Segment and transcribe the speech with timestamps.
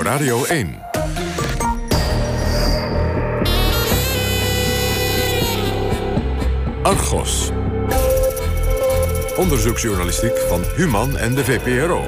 [0.00, 0.74] Radio 1.
[6.82, 7.50] Argos.
[9.36, 12.04] Onderzoeksjournalistiek van Human en de VPRO.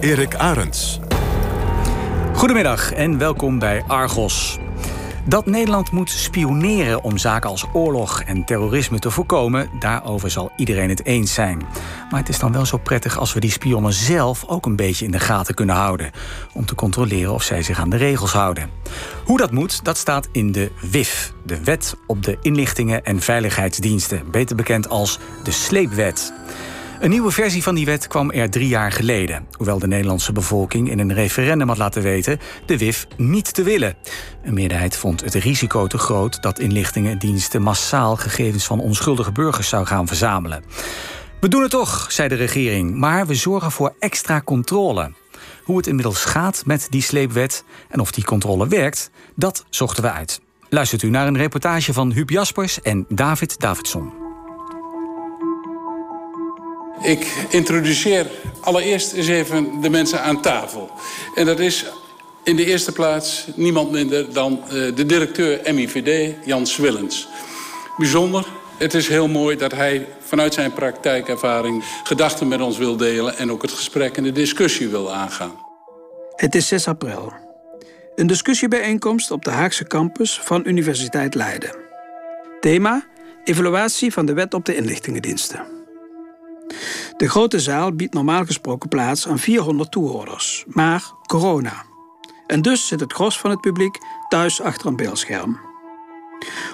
[0.00, 1.00] Erik Arends.
[2.34, 4.58] Goedemiddag en welkom bij Argos.
[5.24, 10.88] Dat Nederland moet spioneren om zaken als oorlog en terrorisme te voorkomen, daarover zal iedereen
[10.88, 11.62] het eens zijn.
[12.10, 15.04] Maar het is dan wel zo prettig als we die spionnen zelf ook een beetje
[15.04, 16.10] in de gaten kunnen houden.
[16.52, 18.70] Om te controleren of zij zich aan de regels houden.
[19.24, 24.30] Hoe dat moet, dat staat in de WIF, de Wet op de Inlichtingen en Veiligheidsdiensten,
[24.30, 26.32] beter bekend als de Sleepwet.
[27.00, 29.46] Een nieuwe versie van die wet kwam er drie jaar geleden.
[29.52, 33.94] Hoewel de Nederlandse bevolking in een referendum had laten weten de WIF niet te willen.
[34.44, 39.86] Een meerderheid vond het risico te groot dat inlichtingendiensten massaal gegevens van onschuldige burgers zou
[39.86, 40.64] gaan verzamelen.
[41.40, 45.12] We doen het toch, zei de regering, maar we zorgen voor extra controle.
[45.64, 50.10] Hoe het inmiddels gaat met die sleepwet en of die controle werkt, dat zochten we
[50.10, 50.40] uit.
[50.68, 54.12] Luistert u naar een reportage van Huub Jaspers en David Davidson.
[57.02, 58.30] Ik introduceer
[58.60, 60.90] allereerst eens even de mensen aan tafel.
[61.34, 61.84] En dat is
[62.44, 67.28] in de eerste plaats niemand minder dan eh, de directeur MIVD, Jan Swillens.
[67.96, 68.46] Bijzonder.
[68.78, 73.50] Het is heel mooi dat hij vanuit zijn praktijkervaring gedachten met ons wil delen en
[73.50, 75.52] ook het gesprek en de discussie wil aangaan.
[76.36, 77.32] Het is 6 april.
[78.14, 81.76] Een discussiebijeenkomst op de Haagse campus van Universiteit Leiden.
[82.60, 83.06] Thema:
[83.44, 85.66] evaluatie van de wet op de inlichtingendiensten.
[87.16, 91.84] De grote zaal biedt normaal gesproken plaats aan 400 toehoorders, maar corona.
[92.46, 95.73] En dus zit het gros van het publiek thuis achter een beeldscherm.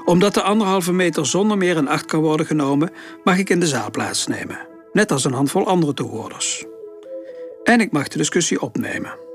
[0.05, 2.91] Omdat de anderhalve meter zonder meer in acht kan worden genomen,
[3.25, 4.59] mag ik in de zaal plaatsnemen,
[4.93, 6.65] net als een handvol andere toehoorders.
[7.65, 9.29] En ik mag de discussie opnemen.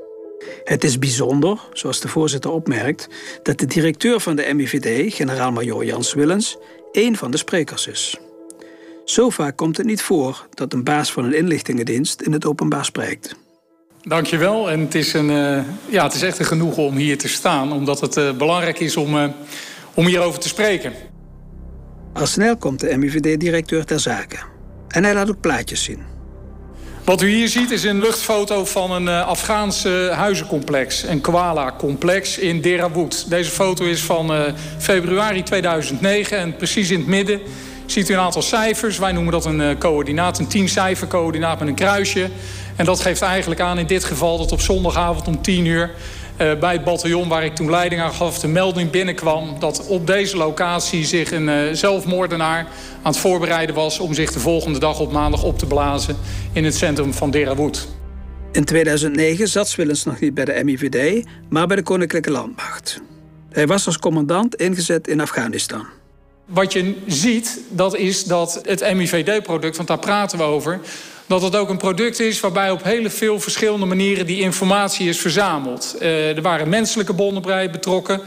[0.64, 3.08] Het is bijzonder, zoals de voorzitter opmerkt,
[3.44, 6.58] dat de directeur van de MIVD, generaal-majoor Jans Willens,
[6.92, 8.18] één van de sprekers is.
[9.06, 12.86] Zo vaak komt het niet voor dat een baas van een inlichtingendienst in het openbaar
[12.86, 13.36] spreekt.
[14.02, 14.70] Dankjewel.
[14.72, 15.60] En het is, een, uh,
[15.90, 18.98] ja, het is echt een genoegen om hier te staan, omdat het uh, belangrijk is
[18.98, 19.24] om, uh,
[19.96, 20.94] om hierover te spreken.
[22.14, 24.38] Al snel komt de MIVD-directeur ter zake.
[24.88, 26.04] En hij laat ook plaatjes zien.
[27.04, 31.04] Wat u hier ziet is een luchtfoto van een Afghaanse huizencomplex.
[31.04, 33.30] Een koala-complex in Derawood.
[33.30, 37.40] Deze foto is van februari 2009 en precies in het midden
[37.86, 38.98] ziet u een aantal cijfers.
[38.98, 42.30] Wij noemen dat een uh, coördinaat, een tiencijfer coördinaat met een kruisje.
[42.76, 45.92] En dat geeft eigenlijk aan in dit geval dat op zondagavond om 10 uur...
[46.42, 49.60] Uh, bij het bataljon waar ik toen leiding aan gaf, de melding binnenkwam...
[49.60, 52.60] dat op deze locatie zich een uh, zelfmoordenaar
[53.02, 54.00] aan het voorbereiden was...
[54.00, 56.18] om zich de volgende dag op maandag op te blazen
[56.54, 57.88] in het centrum van Derawood.
[58.52, 63.02] In 2009 zat Swillens nog niet bij de MIVD, maar bij de Koninklijke Landmacht.
[63.50, 65.86] Hij was als commandant ingezet in Afghanistan.
[66.46, 70.80] Wat je ziet, dat is dat het MIVD-product, want daar praten we over...
[71.28, 74.26] dat het ook een product is waarbij op hele veel verschillende manieren...
[74.26, 75.96] die informatie is verzameld.
[76.02, 78.22] Uh, er waren menselijke bronnen bij betrokken.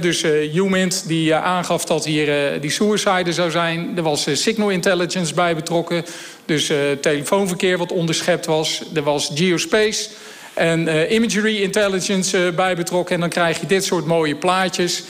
[0.00, 3.96] Dus uh, Humint die uh, aangaf dat hier die suicide zou zijn.
[3.96, 6.04] Er was signal intelligence bij betrokken.
[6.44, 8.82] Dus telefoonverkeer wat onderschept was.
[8.94, 10.08] Er was geospace
[10.54, 13.14] en imagery intelligence bij betrokken.
[13.14, 15.04] En dan krijg je dit soort mooie plaatjes...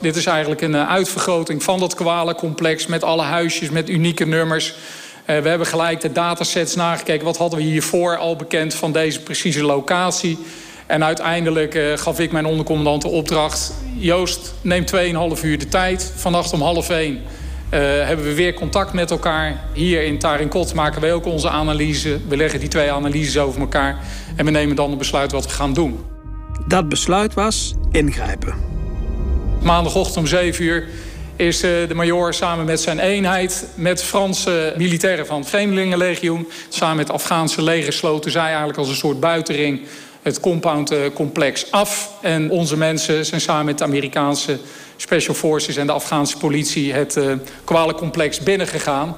[0.00, 2.86] Dit is eigenlijk een eh, uitvergroting van dat kwalencomplex...
[2.86, 4.74] met alle huisjes, met unieke nummers.
[5.30, 7.24] Uh, we hebben gelijk de datasets nagekeken.
[7.24, 10.38] Wat hadden we hiervoor al bekend van deze precieze locatie?
[10.86, 13.72] En uiteindelijk uh, gaf ik mijn ondercommandant de opdracht...
[13.96, 14.84] Joost, neem
[15.36, 16.12] 2,5 uur de tijd.
[16.16, 17.20] Vannacht om half 1 uh,
[17.80, 19.60] hebben we weer contact met elkaar.
[19.72, 22.18] Hier in Tarinkot maken wij ook onze analyse.
[22.28, 23.98] We leggen die twee analyses over elkaar.
[24.36, 26.04] En we nemen dan een besluit wat we gaan doen.
[26.66, 28.54] Dat besluit was ingrijpen.
[29.62, 30.88] Maandagochtend om 7 uur
[31.40, 33.66] is eh, de major samen met zijn eenheid...
[33.74, 36.48] met Franse militairen van het Vreemdelingenlegioen...
[36.68, 39.80] samen met Afghaanse leger sloten zij eigenlijk als een soort buitenring...
[40.22, 42.10] het compoundcomplex af.
[42.20, 44.58] En onze mensen zijn samen met de Amerikaanse
[44.96, 45.76] Special Forces...
[45.76, 47.32] en de Afghaanse politie het uh,
[47.64, 49.16] kwalencomplex binnengegaan.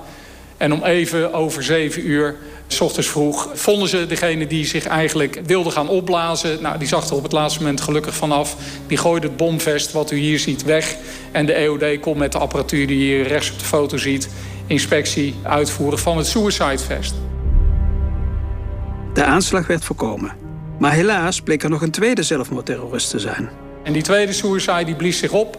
[0.56, 2.36] En om even over 7 uur
[2.72, 6.62] S ochtends vroeg vonden ze degene die zich eigenlijk wilde gaan opblazen.
[6.62, 8.56] Nou, die zag er op het laatste moment gelukkig vanaf.
[8.86, 10.96] Die gooide het bomvest, wat u hier ziet, weg.
[11.32, 14.28] En de EOD kon met de apparatuur die je hier rechts op de foto ziet...
[14.66, 17.14] inspectie uitvoeren van het suicidevest.
[19.14, 20.32] De aanslag werd voorkomen.
[20.78, 23.50] Maar helaas bleek er nog een tweede zelfmoordterrorist te zijn.
[23.82, 25.58] En die tweede suicide die blies zich op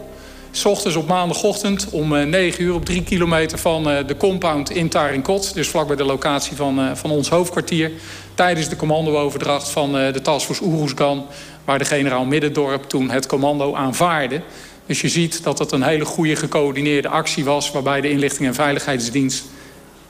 [0.56, 4.70] S ochtends op maandagochtend om 9 eh, uur op 3 kilometer van eh, de compound
[4.70, 5.54] in Tarinkot.
[5.54, 7.90] Dus vlakbij de locatie van, eh, van ons hoofdkwartier.
[8.34, 11.26] Tijdens de commandooverdracht van de Taskforce Oeroesgan.
[11.64, 14.40] Waar de generaal Middendorp toen het commando aanvaarde.
[14.86, 17.70] Dus je ziet dat het een hele goede gecoördineerde actie was.
[17.70, 19.44] Waarbij de inlichting en veiligheidsdienst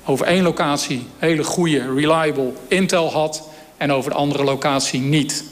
[0.04, 3.48] over één locatie hele goede, reliable intel had.
[3.76, 5.44] En over de andere locatie niet.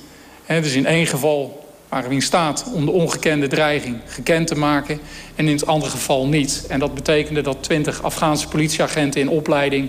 [0.46, 1.61] dus in één geval
[1.92, 5.00] waren we in staat om de ongekende dreiging gekend te maken
[5.34, 6.64] en in het andere geval niet.
[6.68, 9.88] En dat betekende dat 20 Afghaanse politieagenten in opleiding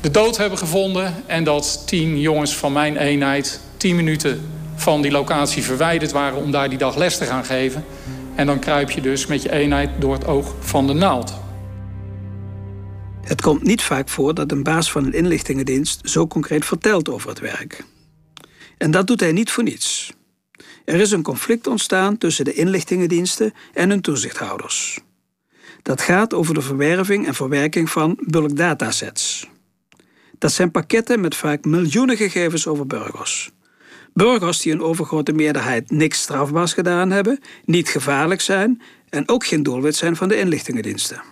[0.00, 5.10] de dood hebben gevonden en dat 10 jongens van mijn eenheid 10 minuten van die
[5.10, 7.84] locatie verwijderd waren om daar die dag les te gaan geven.
[8.34, 11.34] En dan kruip je dus met je eenheid door het oog van de naald.
[13.22, 17.28] Het komt niet vaak voor dat een baas van een inlichtingendienst zo concreet vertelt over
[17.28, 17.84] het werk.
[18.78, 20.12] En dat doet hij niet voor niets.
[20.84, 24.98] Er is een conflict ontstaan tussen de inlichtingendiensten en hun toezichthouders.
[25.82, 29.48] Dat gaat over de verwerving en verwerking van bulk datasets.
[30.38, 33.50] Dat zijn pakketten met vaak miljoenen gegevens over burgers.
[34.12, 39.62] Burgers die een overgrote meerderheid niks strafbaars gedaan hebben, niet gevaarlijk zijn en ook geen
[39.62, 41.22] doelwit zijn van de inlichtingendiensten.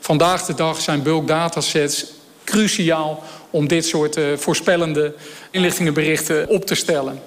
[0.00, 2.12] Vandaag de dag zijn bulk datasets
[2.44, 5.14] cruciaal om dit soort uh, voorspellende
[5.50, 7.20] inlichtingenberichten op te stellen.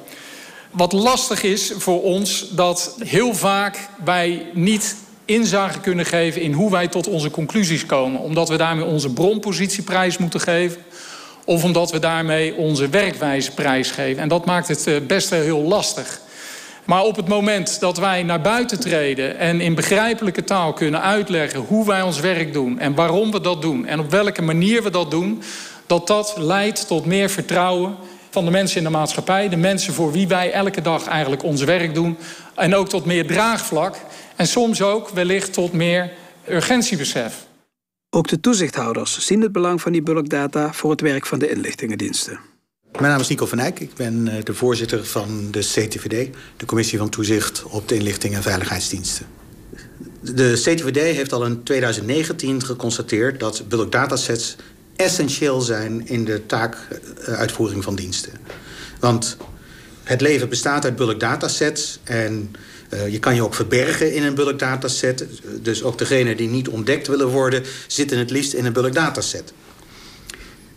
[0.72, 4.96] Wat lastig is voor ons, dat heel vaak wij niet
[5.26, 8.20] inzage kunnen geven in hoe wij tot onze conclusies komen.
[8.20, 10.82] Omdat we daarmee onze bronpositieprijs moeten geven.
[11.46, 14.22] Of omdat we daarmee onze werkwijze prijsgeven.
[14.22, 16.22] En dat maakt het eh, best wel heel lastig.
[16.86, 21.60] Maar op het moment dat wij naar buiten treden en in begrijpelijke taal kunnen uitleggen
[21.60, 24.90] hoe wij ons werk doen en waarom we dat doen en op welke manier we
[24.90, 25.42] dat doen,
[25.86, 27.96] dat dat leidt tot meer vertrouwen
[28.32, 29.50] van de mensen in de maatschappij.
[29.50, 32.18] De mensen voor wie wij elke dag eigenlijk ons werk doen.
[32.56, 33.96] En ook tot meer draagvlak.
[34.36, 36.12] En soms ook wellicht tot meer
[36.50, 37.46] urgentiebesef.
[38.10, 42.40] Ook de toezichthouders zien het belang van die bulkdata voor het werk van de inlichtingendiensten.
[42.92, 43.80] Mijn naam is Nico van Eyck.
[43.80, 48.36] Ik ben eh, de voorzitter van de CTVD, de Commissie van Toezicht op de Inlichting
[48.36, 49.26] en Veiligheidsdiensten.
[50.22, 54.56] De CTVD heeft al in 2019 geconstateerd dat bulkdatasets
[55.02, 58.34] essentieel zijn in de taakuitvoering van diensten.
[59.00, 59.38] Want
[60.04, 62.56] het leven bestaat uit bulk datasets en
[62.94, 65.26] uh, je kan je ook verbergen in een bulk dataset.
[65.62, 69.54] Dus ook degenen die niet ontdekt willen worden, zitten het liefst in een bulk dataset.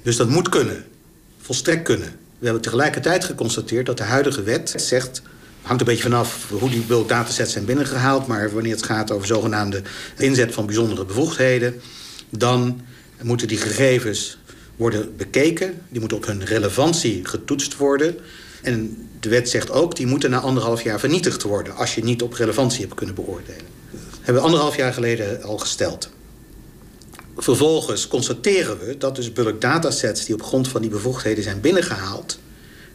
[0.02, 0.84] Dus dat moet kunnen.
[1.40, 2.08] Volstrekt kunnen.
[2.38, 5.22] We hebben tegelijkertijd geconstateerd dat de huidige wet zegt
[5.62, 8.26] hangt een beetje vanaf hoe die bulk datasets zijn binnengehaald.
[8.26, 9.82] Maar wanneer het gaat over zogenaamde
[10.18, 11.80] inzet van bijzondere bevoegdheden,
[12.30, 12.80] dan
[13.22, 14.38] moeten die gegevens
[14.76, 15.82] worden bekeken.
[15.88, 18.16] Die moeten op hun relevantie getoetst worden.
[18.62, 21.76] En de wet zegt ook, die moeten na anderhalf jaar vernietigd worden...
[21.76, 23.64] als je niet op relevantie hebt kunnen beoordelen.
[23.90, 26.08] Dat hebben we anderhalf jaar geleden al gesteld.
[27.36, 30.24] Vervolgens constateren we dat dus bulk datasets...
[30.24, 32.38] die op grond van die bevoegdheden zijn binnengehaald...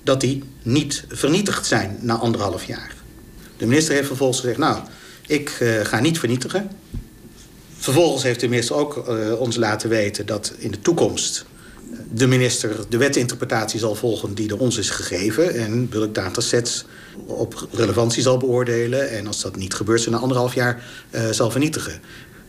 [0.04, 2.96] dat die niet vernietigd zijn na anderhalf jaar.
[3.58, 4.58] De minister heeft vervolgens gezegd...
[4.58, 4.78] nou,
[5.28, 6.70] ik uh, ga niet vernietigen.
[7.80, 11.46] Vervolgens heeft de minister ook uh, ons laten weten dat in de toekomst
[12.12, 15.56] de minister de wetinterpretatie zal volgen die er ons is gegeven...
[15.56, 16.86] en bulk datasets
[17.26, 19.10] op relevantie zal beoordelen...
[19.10, 22.02] en als dat niet gebeurt, ze na anderhalf jaar uh, zal vernietigen.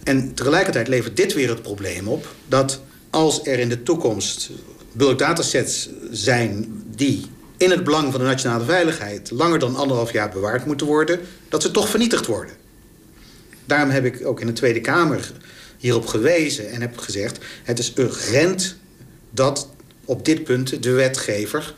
[0.04, 2.34] En tegelijkertijd levert dit weer het probleem op...
[2.48, 2.80] dat
[3.10, 4.50] als er in de toekomst
[4.92, 9.30] bulk datasets zijn die in het belang van de nationale veiligheid...
[9.30, 11.20] langer dan anderhalf jaar bewaard moeten worden...
[11.48, 12.54] dat ze toch vernietigd worden.
[13.64, 15.32] Daarom heb ik ook in de Tweede Kamer
[15.78, 17.38] hierop gewezen en heb gezegd...
[17.62, 18.76] het is urgent
[19.30, 19.68] dat
[20.04, 21.74] op dit punt de wetgever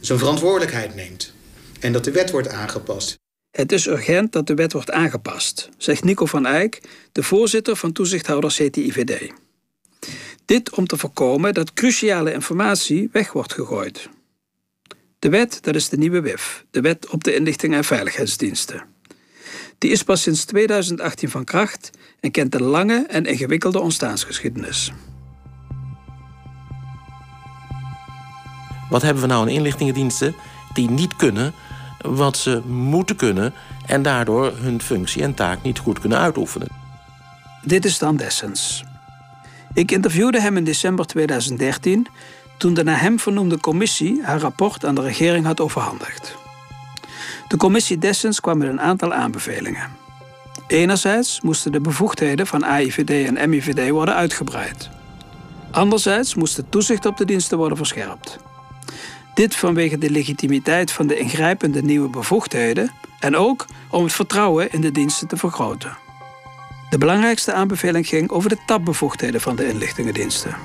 [0.00, 1.32] zijn verantwoordelijkheid neemt.
[1.80, 3.18] En dat de wet wordt aangepast.
[3.50, 6.80] Het is urgent dat de wet wordt aangepast, zegt Nico van Eyck,
[7.12, 9.32] de voorzitter van toezichthouder CTIVD.
[10.44, 14.08] Dit om te voorkomen dat cruciale informatie weg wordt gegooid.
[15.18, 18.84] De wet, dat is de nieuwe WIF, de Wet op de Inlichting en Veiligheidsdiensten.
[19.78, 24.92] Die is pas sinds 2018 van kracht en kent een lange en ingewikkelde ontstaansgeschiedenis.
[28.90, 30.34] Wat hebben we nou aan inlichtingendiensten
[30.72, 31.52] die niet kunnen
[31.98, 33.54] wat ze moeten kunnen
[33.86, 36.68] en daardoor hun functie en taak niet goed kunnen uitoefenen?
[37.62, 38.84] Dit is Dan Dessens.
[39.74, 42.06] Ik interviewde hem in december 2013
[42.58, 46.37] toen de naar hem vernoemde commissie haar rapport aan de regering had overhandigd.
[47.48, 49.90] De commissie Dessens kwam met een aantal aanbevelingen.
[50.66, 54.88] Enerzijds moesten de bevoegdheden van AIVD en MIVD worden uitgebreid.
[55.70, 58.38] Anderzijds moest het toezicht op de diensten worden verscherpt.
[59.34, 62.90] Dit vanwege de legitimiteit van de ingrijpende nieuwe bevoegdheden
[63.20, 65.96] en ook om het vertrouwen in de diensten te vergroten.
[66.90, 70.56] De belangrijkste aanbeveling ging over de tapbevoegdheden van de inlichtingendiensten.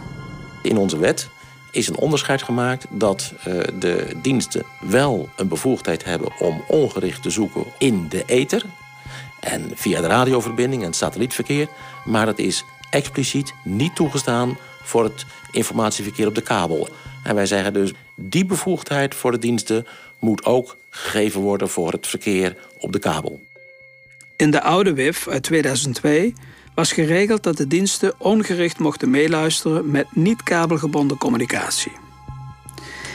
[0.61, 1.29] In onze wet
[1.73, 7.29] is een onderscheid gemaakt dat uh, de diensten wel een bevoegdheid hebben om ongericht te
[7.29, 8.65] zoeken in de ether
[9.39, 11.67] en via de radioverbinding en het satellietverkeer,
[12.05, 16.89] maar het is expliciet niet toegestaan voor het informatieverkeer op de kabel.
[17.23, 19.87] En wij zeggen dus, die bevoegdheid voor de diensten
[20.19, 23.41] moet ook gegeven worden voor het verkeer op de kabel.
[24.35, 26.33] In de oude WIF uit 2002
[26.73, 31.91] was geregeld dat de diensten ongericht mochten meeluisteren met niet-kabelgebonden communicatie.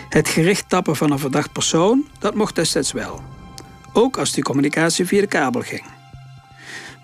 [0.09, 3.23] Het gericht tappen van een verdacht persoon, dat mocht destijds wel.
[3.93, 5.85] Ook als die communicatie via de kabel ging.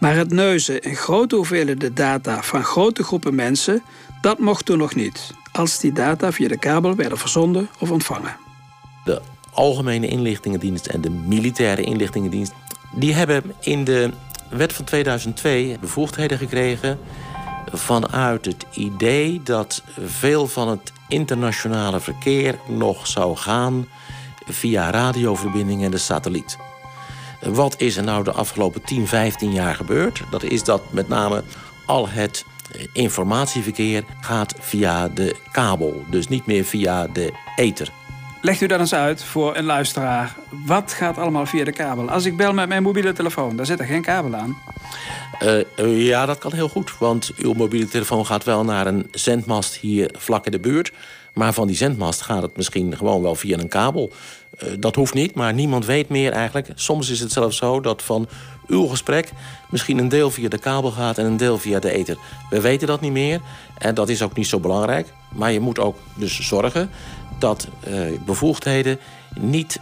[0.01, 3.83] Maar het neuzen in grote hoeveelheden data van grote groepen mensen,
[4.21, 8.37] dat mocht toen nog niet, als die data via de kabel werden verzonden of ontvangen.
[9.05, 12.53] De Algemene Inlichtingendienst en de Militaire Inlichtingendienst,
[12.95, 14.11] die hebben in de
[14.57, 16.99] wet van 2002 bevoegdheden gekregen
[17.73, 23.89] vanuit het idee dat veel van het internationale verkeer nog zou gaan
[24.47, 26.59] via radioverbindingen en de satelliet.
[27.41, 30.23] Wat is er nou de afgelopen 10, 15 jaar gebeurd?
[30.31, 31.43] Dat is dat met name
[31.87, 32.45] al het
[32.93, 37.93] informatieverkeer gaat via de kabel, dus niet meer via de ether.
[38.45, 40.37] Legt u dat eens uit voor een luisteraar.
[40.67, 42.11] Wat gaat allemaal via de kabel?
[42.11, 44.57] Als ik bel met mijn mobiele telefoon, daar zit er geen kabel aan.
[45.43, 46.99] Uh, ja, dat kan heel goed.
[46.99, 50.93] Want uw mobiele telefoon gaat wel naar een zendmast hier vlak in de buurt.
[51.35, 54.13] Maar van die zendmast gaat het misschien gewoon wel via een kabel.
[54.63, 56.69] Uh, dat hoeft niet, maar niemand weet meer eigenlijk.
[56.75, 58.29] Soms is het zelfs zo dat van
[58.67, 59.33] uw gesprek
[59.71, 62.17] misschien een deel via de kabel gaat en een deel via de ether.
[62.51, 63.41] We weten dat niet meer
[63.79, 65.13] en dat is ook niet zo belangrijk.
[65.33, 66.91] Maar je moet ook dus zorgen
[67.45, 68.99] dat uh, bevoegdheden
[69.39, 69.81] niet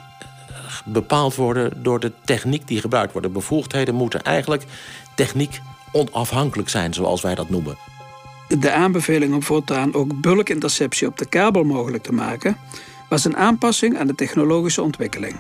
[0.85, 3.27] bepaald worden door de techniek die gebruikt wordt.
[3.27, 4.65] De bevoegdheden moeten eigenlijk
[5.15, 5.61] techniek
[5.93, 7.77] onafhankelijk zijn, zoals wij dat noemen.
[8.59, 12.57] De aanbeveling om voortaan ook bulkinterceptie op de kabel mogelijk te maken,
[13.09, 15.37] was een aanpassing aan de technologische ontwikkeling.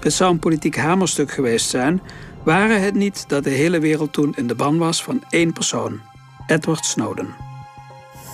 [0.00, 2.02] Het zou een politiek hamerstuk geweest zijn,
[2.44, 6.00] waren het niet dat de hele wereld toen in de ban was van één persoon,
[6.46, 7.51] Edward Snowden.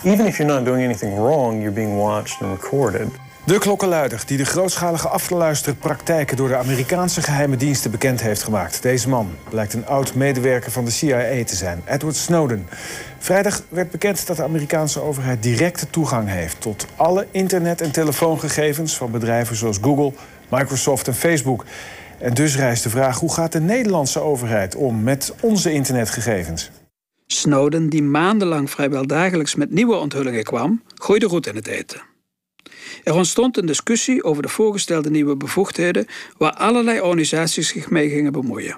[0.05, 3.09] Even if you're not doing anything wrong, you're being watched and recorded.
[3.45, 8.83] De klokkenluider die de grootschalige afgeluisterde door de Amerikaanse geheime diensten bekend heeft gemaakt.
[8.83, 12.69] Deze man blijkt een oud medewerker van de CIA te zijn, Edward Snowden.
[13.19, 18.97] Vrijdag werd bekend dat de Amerikaanse overheid directe toegang heeft tot alle internet- en telefoongegevens
[18.97, 20.13] van bedrijven zoals Google,
[20.49, 21.65] Microsoft en Facebook.
[22.19, 26.71] En dus rijst de vraag: hoe gaat de Nederlandse overheid om met onze internetgegevens?
[27.33, 32.03] Snowden, die maandenlang vrijwel dagelijks met nieuwe onthullingen kwam, gooide roet in het eten.
[33.05, 36.07] Er ontstond een discussie over de voorgestelde nieuwe bevoegdheden,
[36.37, 38.77] waar allerlei organisaties zich mee gingen bemoeien.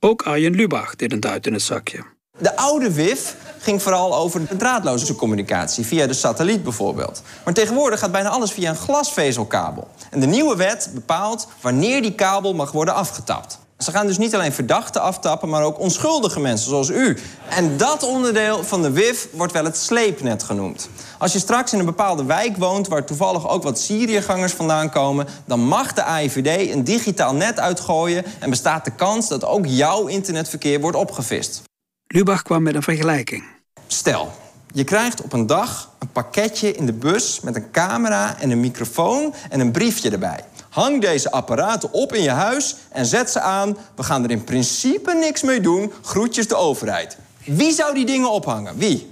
[0.00, 2.04] Ook Arjen Lubach deed een duit in het zakje.
[2.38, 7.22] De oude WIF ging vooral over de draadloze communicatie, via de satelliet bijvoorbeeld.
[7.44, 9.88] Maar tegenwoordig gaat bijna alles via een glasvezelkabel.
[10.10, 13.58] En de nieuwe wet bepaalt wanneer die kabel mag worden afgetapt.
[13.82, 17.18] Ze gaan dus niet alleen verdachten aftappen, maar ook onschuldige mensen zoals u.
[17.48, 20.88] En dat onderdeel van de WIF wordt wel het sleepnet genoemd.
[21.18, 25.26] Als je straks in een bepaalde wijk woont waar toevallig ook wat Syriëgangers vandaan komen,
[25.44, 30.06] dan mag de AIVD een digitaal net uitgooien en bestaat de kans dat ook jouw
[30.06, 31.62] internetverkeer wordt opgevist.
[32.06, 33.44] Lubach kwam met een vergelijking.
[33.86, 34.32] Stel,
[34.72, 38.60] je krijgt op een dag een pakketje in de bus met een camera en een
[38.60, 40.44] microfoon en een briefje erbij.
[40.72, 43.76] Hang deze apparaten op in je huis en zet ze aan.
[43.96, 45.92] We gaan er in principe niks mee doen.
[46.02, 47.16] Groetjes de overheid.
[47.44, 48.76] Wie zou die dingen ophangen?
[48.76, 49.10] Wie?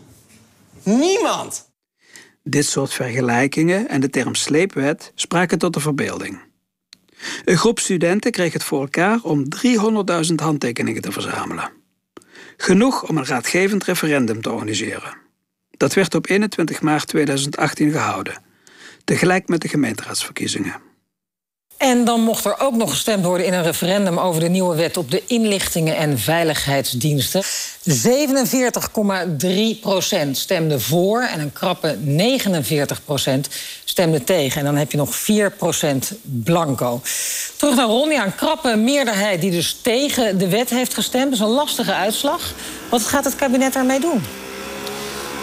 [0.83, 1.69] Niemand!
[2.43, 6.41] Dit soort vergelijkingen en de term sleepwet spraken tot de verbeelding.
[7.45, 9.45] Een groep studenten kreeg het voor elkaar om
[10.29, 11.71] 300.000 handtekeningen te verzamelen.
[12.57, 15.17] Genoeg om een raadgevend referendum te organiseren.
[15.71, 18.43] Dat werd op 21 maart 2018 gehouden,
[19.05, 20.90] tegelijk met de gemeenteraadsverkiezingen.
[21.81, 24.97] En dan mocht er ook nog gestemd worden in een referendum over de nieuwe wet
[24.97, 27.43] op de inlichtingen en veiligheidsdiensten.
[27.89, 33.49] 47,3 procent stemde voor en een krappe 49 procent
[33.85, 34.59] stemde tegen.
[34.59, 37.01] En dan heb je nog 4 procent blanco.
[37.57, 41.25] Terug naar Ron, een krappe meerderheid die dus tegen de wet heeft gestemd.
[41.25, 42.55] Dat is een lastige uitslag.
[42.91, 44.23] Wat gaat het kabinet daarmee doen?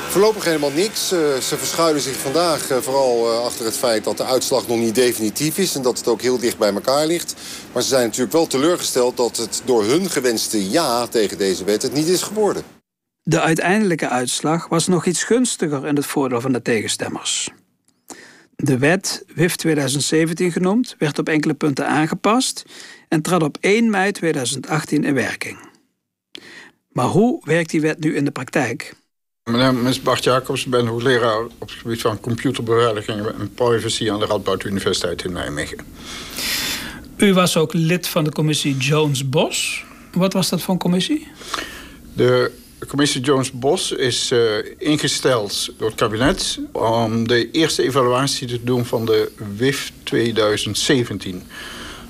[0.07, 1.13] Voorlopig helemaal niks.
[1.13, 4.77] Uh, ze verschuilen zich vandaag uh, vooral uh, achter het feit dat de uitslag nog
[4.77, 5.75] niet definitief is...
[5.75, 7.35] en dat het ook heel dicht bij elkaar ligt.
[7.73, 11.81] Maar ze zijn natuurlijk wel teleurgesteld dat het door hun gewenste ja tegen deze wet
[11.81, 12.63] het niet is geworden.
[13.23, 17.49] De uiteindelijke uitslag was nog iets gunstiger in het voordeel van de tegenstemmers.
[18.55, 22.63] De wet, WIF 2017 genoemd, werd op enkele punten aangepast...
[23.07, 25.57] en trad op 1 mei 2018 in werking.
[26.89, 28.96] Maar hoe werkt die wet nu in de praktijk?
[29.47, 34.11] Mijn naam is Bart Jacobs, ik ben hoogleraar op het gebied van computerbeveiliging en privacy
[34.11, 35.77] aan de Radboud Universiteit in Nijmegen.
[37.17, 39.83] U was ook lid van de commissie Jones-Bos.
[40.13, 41.27] Wat was dat voor een commissie?
[42.13, 42.51] De
[42.87, 44.39] commissie Jones-Bos is uh,
[44.77, 51.43] ingesteld door het kabinet om de eerste evaluatie te doen van de WIF 2017.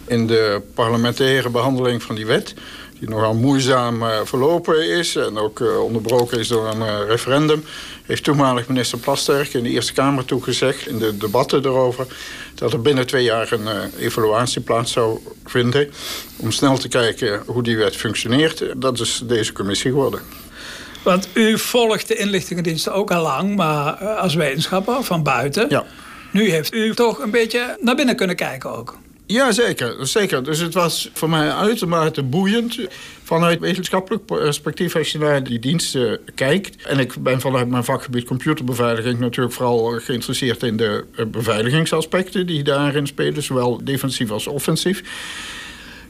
[0.07, 2.53] In de parlementaire behandeling van die wet
[2.99, 7.63] die nogal moeizaam uh, verlopen is en ook uh, onderbroken is door een uh, referendum,
[8.05, 12.07] heeft toenmalig minister Plasterk in de Eerste Kamer toegezegd in de debatten erover
[12.55, 15.89] dat er binnen twee jaar een evaluatie plaats zou vinden
[16.37, 18.63] om snel te kijken hoe die wet functioneert.
[18.75, 20.19] Dat is deze commissie geworden.
[21.03, 25.65] Want u volgt de inlichtingendiensten ook al lang, maar als wetenschapper van buiten.
[25.69, 25.85] Ja.
[26.31, 28.97] Nu heeft u toch een beetje naar binnen kunnen kijken ook.
[29.27, 30.43] Ja, zeker, zeker.
[30.43, 32.79] Dus het was voor mij uitermate boeiend.
[33.23, 36.85] Vanuit wetenschappelijk perspectief, als je naar die diensten kijkt.
[36.85, 43.07] En ik ben vanuit mijn vakgebied computerbeveiliging natuurlijk vooral geïnteresseerd in de beveiligingsaspecten die daarin
[43.07, 45.03] spelen, zowel defensief als offensief.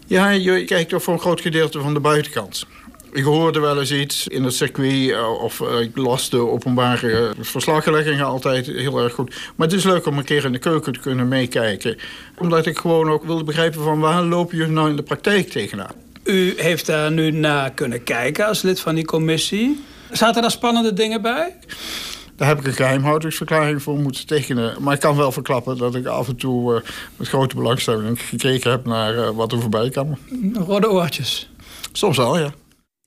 [0.08, 2.66] Ja, je kijkt toch voor een groot gedeelte van de buitenkant.
[3.12, 7.34] Ik hoorde wel eens iets in het circuit eh, of eh, ik las de openbare
[7.40, 9.36] verslagleggingen altijd heel erg goed.
[9.56, 11.98] Maar het is leuk om een keer in de keuken te kunnen meekijken.
[12.38, 15.94] Omdat ik gewoon ook wilde begrijpen van waar lopen jullie nou in de praktijk tegenaan.
[16.24, 19.84] U heeft daar nu naar kunnen kijken als lid van die commissie.
[20.12, 21.56] Zaten daar spannende dingen bij?
[22.36, 24.76] Daar heb ik een geheimhoudingsverklaring voor moeten tekenen.
[24.80, 26.82] Maar ik kan wel verklappen dat ik af en toe uh,
[27.16, 30.18] met grote belangstelling gekeken heb naar uh, wat er voorbij kwam.
[30.54, 31.50] Rode oortjes?
[31.92, 32.54] Soms wel, ja.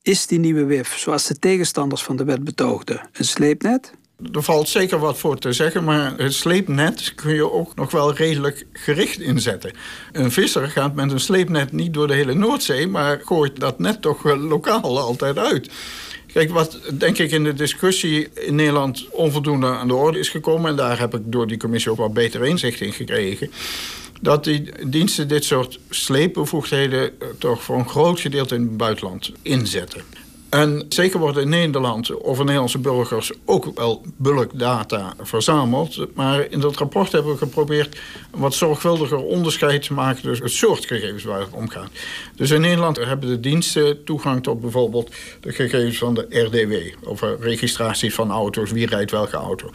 [0.02, 3.92] Is die nieuwe WIF, zoals de tegenstanders van de wet betoogden, een sleepnet?
[4.33, 8.14] Er valt zeker wat voor te zeggen, maar het sleepnet kun je ook nog wel
[8.14, 9.73] redelijk gericht inzetten.
[10.12, 14.02] Een visser gaat met een sleepnet niet door de hele Noordzee, maar gooit dat net
[14.02, 15.71] toch lokaal altijd uit.
[16.33, 20.71] Kijk, wat denk ik in de discussie in Nederland onvoldoende aan de orde is gekomen...
[20.71, 23.50] en daar heb ik door die commissie ook wat beter inzicht in gekregen
[24.21, 29.33] dat die diensten dit soort sleepbevoegdheden eh, toch voor een groot gedeelte in het buitenland
[29.43, 30.02] inzetten.
[30.50, 36.15] En zeker worden in Nederland over Nederlandse burgers ook wel bulkdata verzameld.
[36.15, 37.99] Maar in dat rapport hebben we geprobeerd
[38.33, 41.91] een wat zorgvuldiger onderscheid te maken tussen het soort gegevens waar het om gaat.
[42.37, 47.06] Dus in Nederland hebben de diensten toegang tot bijvoorbeeld de gegevens van de RDW.
[47.09, 49.71] Over registraties van auto's, wie rijdt welke auto.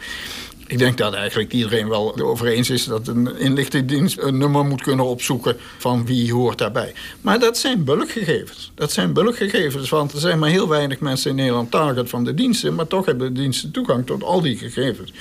[0.66, 4.82] Ik denk dat eigenlijk iedereen wel over eens is dat een inlichtingendienst een nummer moet
[4.82, 6.94] kunnen opzoeken van wie hoort daarbij.
[7.20, 8.72] Maar dat zijn bulkgegevens.
[8.74, 12.34] Dat zijn bulkgegevens, want er zijn maar heel weinig mensen in Nederland target van de
[12.34, 15.12] diensten, maar toch hebben de diensten toegang tot al die gegevens.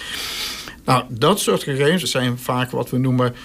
[0.85, 3.35] Nou, dat soort gegevens zijn vaak wat we noemen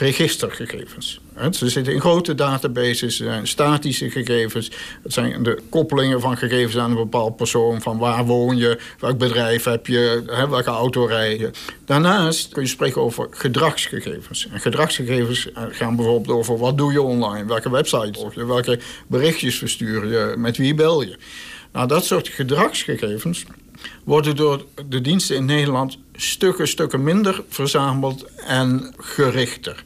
[0.00, 1.20] registergegevens.
[1.50, 4.70] Ze zitten in grote databases, zijn statische gegevens.
[5.02, 7.80] Het zijn de koppelingen van gegevens aan een bepaald persoon.
[7.82, 11.50] Van waar woon je, welk bedrijf heb je, welke auto rij je.
[11.84, 14.48] Daarnaast kun je spreken over gedragsgegevens.
[14.52, 18.78] En gedragsgegevens eh, gaan bijvoorbeeld over wat doe je online, welke website volg je, welke
[19.06, 21.16] berichtjes verstuur je, met wie bel je.
[21.72, 23.44] Nou, dat soort gedragsgegevens
[24.04, 29.82] worden door de diensten in Nederland stukken, stukken minder verzameld en gerichter.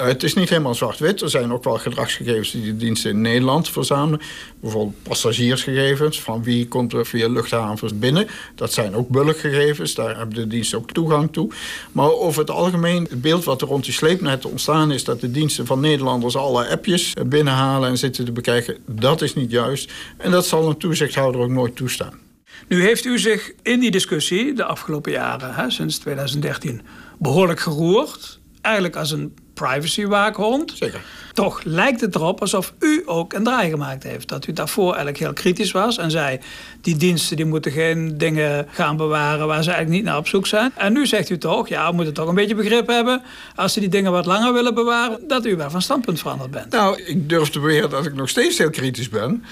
[0.00, 1.20] Eh, het is niet helemaal zwart-wit.
[1.20, 4.20] Er zijn ook wel gedragsgegevens die de diensten in Nederland verzamelen.
[4.60, 6.20] Bijvoorbeeld passagiersgegevens.
[6.20, 8.26] Van wie komt er via luchthavens binnen.
[8.54, 9.94] Dat zijn ook bulkgegevens.
[9.94, 11.50] Daar hebben de diensten ook toegang toe.
[11.92, 15.04] Maar over het algemeen, het beeld wat er rond die sleepnetten ontstaan is...
[15.04, 18.76] dat de diensten van Nederlanders alle appjes binnenhalen en zitten te bekijken.
[18.86, 19.92] Dat is niet juist.
[20.16, 22.19] En dat zal een toezichthouder ook nooit toestaan.
[22.68, 26.82] Nu heeft u zich in die discussie de afgelopen jaren, hè, sinds 2013,
[27.18, 28.38] behoorlijk geroerd.
[28.60, 30.72] Eigenlijk als een privacywaakhond.
[30.74, 31.00] Zeker.
[31.32, 34.28] Toch lijkt het erop alsof u ook een draai gemaakt heeft.
[34.28, 36.38] Dat u daarvoor eigenlijk heel kritisch was en zei...
[36.80, 40.46] die diensten die moeten geen dingen gaan bewaren waar ze eigenlijk niet naar op zoek
[40.46, 40.72] zijn.
[40.76, 43.22] En nu zegt u toch, ja, we moeten toch een beetje begrip hebben...
[43.54, 45.18] als ze die dingen wat langer willen bewaren...
[45.28, 46.72] dat u wel van standpunt veranderd bent.
[46.72, 49.44] Nou, ik durf te beweren dat ik nog steeds heel kritisch ben.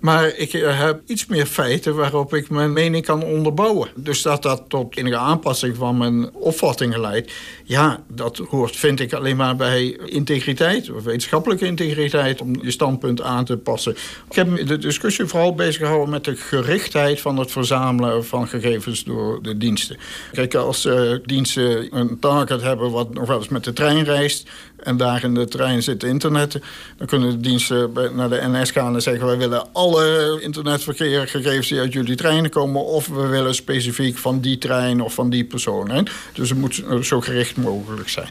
[0.00, 3.88] Maar ik heb iets meer feiten waarop ik mijn mening kan onderbouwen.
[3.94, 7.32] Dus dat dat tot enige aanpassing van mijn opvattingen leidt...
[7.64, 10.90] ja, dat hoort, vind ik, alleen maar bij integriteit...
[10.90, 13.96] of wetenschappelijke integriteit, om je standpunt aan te passen.
[14.30, 17.20] Ik heb de discussie vooral bezig gehouden met de gerichtheid...
[17.20, 19.96] van het verzamelen van gegevens door de diensten.
[20.32, 24.50] Kijk, als uh, diensten een target hebben wat nog wel eens met de trein reist...
[24.76, 26.60] en daar in de trein zit internet...
[26.96, 29.26] dan kunnen de diensten naar de NS gaan en zeggen...
[29.26, 32.84] wij willen alle internetverkeergegevens die uit jullie treinen komen...
[32.84, 36.08] of we willen specifiek van die trein of van die persoon.
[36.32, 38.28] Dus het moet zo gericht mogelijk zijn.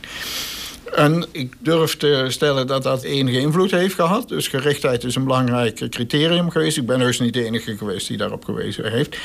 [0.95, 4.29] En ik durf te stellen dat dat enige invloed heeft gehad.
[4.29, 6.77] Dus gerichtheid is een belangrijk criterium geweest.
[6.77, 9.17] Ik ben heus niet de enige geweest die daarop gewezen heeft.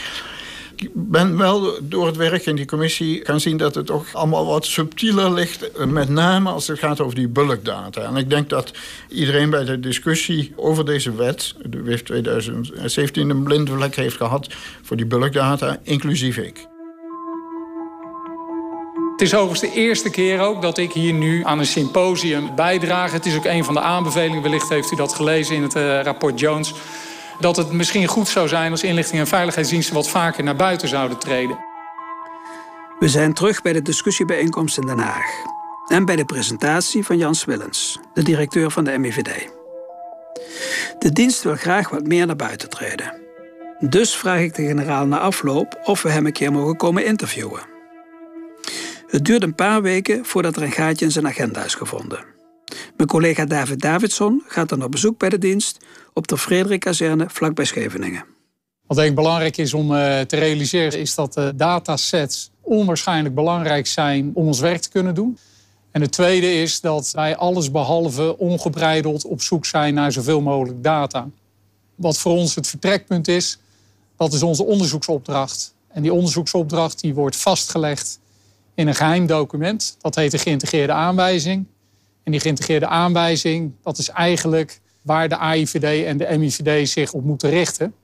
[0.82, 4.46] Ik ben wel door het werk in die commissie gaan zien dat het toch allemaal
[4.46, 5.86] wat subtieler ligt.
[5.86, 8.02] Met name als het gaat over die bulkdata.
[8.02, 8.72] En ik denk dat
[9.08, 14.48] iedereen bij de discussie over deze wet, de WIF 2017, een blinde vlek heeft gehad
[14.82, 16.66] voor die bulkdata, inclusief ik.
[19.12, 23.12] Het is overigens de eerste keer ook dat ik hier nu aan een symposium bijdraag.
[23.12, 26.02] Het is ook een van de aanbevelingen, wellicht heeft u dat gelezen in het uh,
[26.02, 26.74] rapport Jones...
[27.38, 29.94] dat het misschien goed zou zijn als inlichting- en veiligheidsdiensten...
[29.94, 31.58] wat vaker naar buiten zouden treden.
[32.98, 35.26] We zijn terug bij de discussiebijeenkomst in Den Haag.
[35.88, 39.50] En bij de presentatie van Jans Willens, de directeur van de MIVD.
[40.98, 43.20] De dienst wil graag wat meer naar buiten treden.
[43.78, 47.62] Dus vraag ik de generaal na afloop of we hem een keer mogen komen interviewen.
[49.06, 52.24] Het duurt een paar weken voordat er een gaatje in zijn agenda is gevonden.
[52.96, 57.64] Mijn collega David Davidson gaat dan op bezoek bij de dienst op de Frederik-kazerne vlakbij
[57.64, 58.24] Scheveningen.
[58.86, 63.86] Wat denk ik belangrijk is om uh, te realiseren, is dat de datasets onwaarschijnlijk belangrijk
[63.86, 65.38] zijn om ons werk te kunnen doen.
[65.90, 70.82] En het tweede is dat wij alles behalve ongebreideld op zoek zijn naar zoveel mogelijk
[70.82, 71.28] data.
[71.94, 73.58] Wat voor ons het vertrekpunt is,
[74.16, 75.74] dat is onze onderzoeksopdracht.
[75.88, 78.20] En die onderzoeksopdracht die wordt vastgelegd
[78.74, 79.96] in een geheim document.
[80.00, 81.66] Dat heet de geïntegreerde aanwijzing.
[82.22, 87.24] En die geïntegreerde aanwijzing, dat is eigenlijk waar de AIVD en de MIVD zich op
[87.24, 87.94] moeten richten.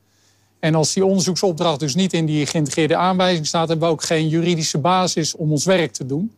[0.59, 4.29] En als die onderzoeksopdracht dus niet in die geïntegreerde aanwijzing staat, hebben we ook geen
[4.29, 6.33] juridische basis om ons werk te doen.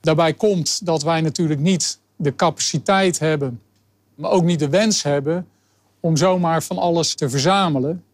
[0.00, 3.60] Daarbij komt dat wij natuurlijk niet de capaciteit hebben,
[4.14, 5.46] maar ook niet de wens hebben
[6.00, 8.04] om zomaar van alles te verzamelen.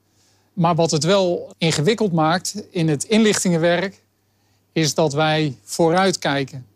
[0.53, 4.03] Maar wat het wel ingewikkeld maakt in het inlichtingenwerk,
[4.73, 6.67] is dat wij vooruitkijken.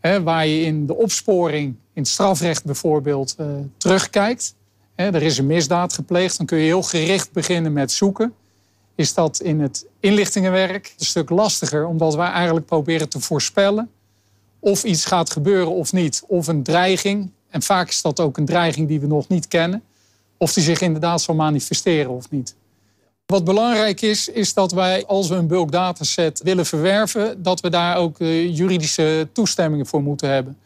[0.00, 4.54] He, waar je in de opsporing, in strafrecht bijvoorbeeld, uh, terugkijkt.
[4.94, 8.34] He, er is een misdaad gepleegd, dan kun je heel gericht beginnen met zoeken.
[8.94, 13.90] Is dat in het inlichtingenwerk een stuk lastiger, omdat wij eigenlijk proberen te voorspellen
[14.58, 16.22] of iets gaat gebeuren of niet.
[16.26, 19.82] Of een dreiging, en vaak is dat ook een dreiging die we nog niet kennen,
[20.36, 22.54] of die zich inderdaad zal manifesteren of niet.
[23.26, 27.70] Wat belangrijk is, is dat wij als we een bulk dataset willen verwerven, dat we
[27.70, 30.56] daar ook uh, juridische toestemmingen voor moeten hebben.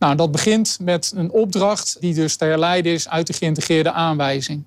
[0.00, 4.62] Nou, dat begint met een opdracht die dus te herleiden is uit de geïntegreerde aanwijzing.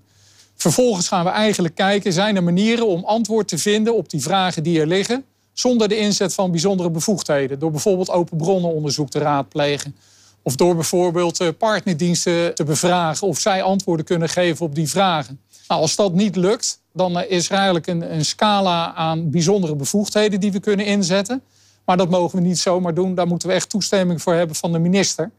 [0.56, 4.63] Vervolgens gaan we eigenlijk kijken, zijn er manieren om antwoord te vinden op die vragen
[4.63, 7.60] die er liggen, zonder de inzet van bijzondere bevoegdheden.
[7.60, 9.96] Door bijvoorbeeld open bronnenonderzoek te raadplegen.
[10.41, 15.39] Of door bijvoorbeeld uh, partnerdiensten te bevragen of zij antwoorden kunnen geven op die vragen.
[15.67, 19.76] Nou, als dat niet lukt, dan eh, is er eigenlijk een, een scala aan bijzondere
[19.76, 21.41] bevoegdheden die we kunnen inzetten.
[21.86, 23.15] Maar dat mogen we niet zomaar doen.
[23.15, 25.32] Daar moeten we echt toestemming voor hebben van de minister.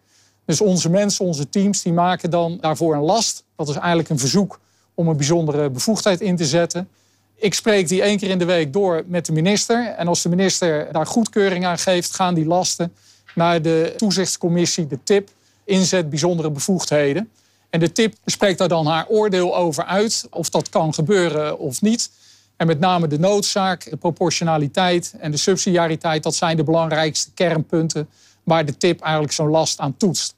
[0.44, 3.44] Dus onze mensen, onze teams, die maken dan daarvoor een last.
[3.56, 4.60] Dat is eigenlijk een verzoek
[4.94, 6.88] om een bijzondere bevoegdheid in te zetten.
[7.36, 9.86] Ik spreek die één keer in de week door met de minister.
[9.86, 12.92] En als de minister daar goedkeuring aan geeft, gaan die lasten
[13.34, 15.30] naar de toezichtscommissie, de TIP,
[15.64, 17.30] inzet bijzondere bevoegdheden.
[17.70, 21.82] En de tip spreekt daar dan haar oordeel over uit, of dat kan gebeuren of
[21.82, 22.10] niet.
[22.56, 28.08] En met name de noodzaak, de proportionaliteit en de subsidiariteit, dat zijn de belangrijkste kernpunten
[28.42, 30.36] waar de tip eigenlijk zo'n last aan toetst.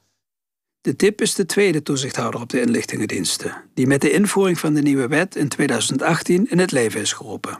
[0.81, 4.83] De TIP is de tweede toezichthouder op de inlichtingendiensten, die met de invoering van de
[4.83, 7.59] nieuwe wet in 2018 in het leven is geroepen.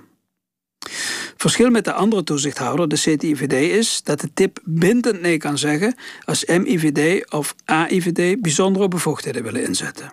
[1.37, 5.95] Verschil met de andere toezichthouder, de CTIVD, is dat de TIP bindend nee kan zeggen
[6.25, 10.13] als MIVD of AIVD bijzondere bevoegdheden willen inzetten.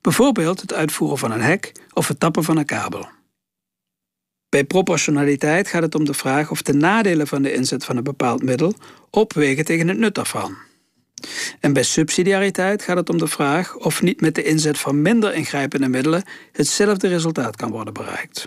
[0.00, 3.08] Bijvoorbeeld het uitvoeren van een hek of het tappen van een kabel.
[4.54, 8.02] Bij proportionaliteit gaat het om de vraag of de nadelen van de inzet van een
[8.02, 8.74] bepaald middel
[9.10, 10.56] opwegen tegen het nut daarvan.
[11.60, 15.34] En bij subsidiariteit gaat het om de vraag of niet met de inzet van minder
[15.34, 18.46] ingrijpende middelen hetzelfde resultaat kan worden bereikt.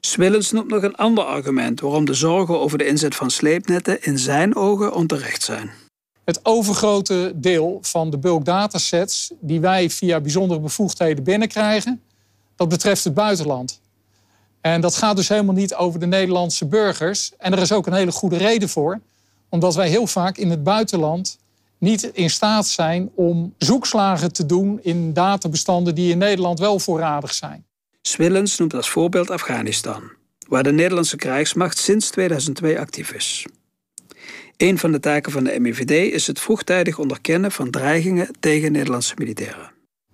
[0.00, 4.18] Swillens noemt nog een ander argument waarom de zorgen over de inzet van sleepnetten in
[4.18, 5.70] zijn ogen onterecht zijn.
[6.24, 12.02] Het overgrote deel van de bulk datasets die wij via bijzondere bevoegdheden binnenkrijgen,
[12.56, 13.80] dat betreft het buitenland.
[14.60, 17.32] En dat gaat dus helemaal niet over de Nederlandse burgers.
[17.38, 19.00] En er is ook een hele goede reden voor,
[19.48, 21.38] omdat wij heel vaak in het buitenland
[21.78, 27.34] niet in staat zijn om zoekslagen te doen in databestanden die in Nederland wel voorradig
[27.34, 27.64] zijn.
[28.02, 30.02] Swillens noemt als voorbeeld Afghanistan,
[30.48, 33.46] waar de Nederlandse krijgsmacht sinds 2002 actief is.
[34.56, 39.14] Een van de taken van de MIVD is het vroegtijdig onderkennen van dreigingen tegen Nederlandse
[39.16, 39.72] militairen.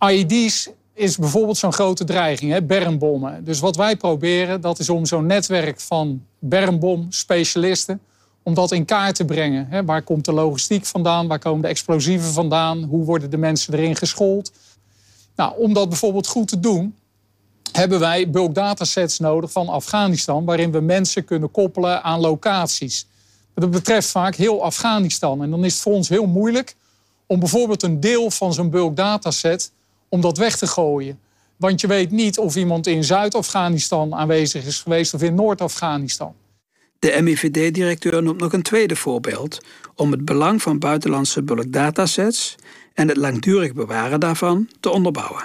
[0.08, 3.44] IED's is bijvoorbeeld zo'n grote dreiging, hè, bermbommen.
[3.44, 8.00] Dus wat wij proberen, dat is om zo'n netwerk van bermbomspecialisten,
[8.42, 9.66] om dat in kaart te brengen.
[9.68, 11.26] Hè, waar komt de logistiek vandaan?
[11.26, 12.82] Waar komen de explosieven vandaan?
[12.82, 14.52] Hoe worden de mensen erin geschoold?
[15.34, 16.94] Nou, om dat bijvoorbeeld goed te doen,
[17.72, 23.06] hebben wij bulk datasets nodig van Afghanistan, waarin we mensen kunnen koppelen aan locaties.
[23.54, 25.42] Dat betreft vaak heel Afghanistan.
[25.42, 26.76] En dan is het voor ons heel moeilijk
[27.26, 29.72] om bijvoorbeeld een deel van zo'n bulk dataset
[30.08, 31.18] om dat weg te gooien.
[31.56, 36.34] Want je weet niet of iemand in Zuid-Afghanistan aanwezig is geweest of in Noord-Afghanistan.
[36.98, 39.60] De MIVD-directeur noemt nog een tweede voorbeeld
[39.94, 42.54] om het belang van buitenlandse bulk datasets
[42.94, 45.44] en het langdurig bewaren daarvan te onderbouwen.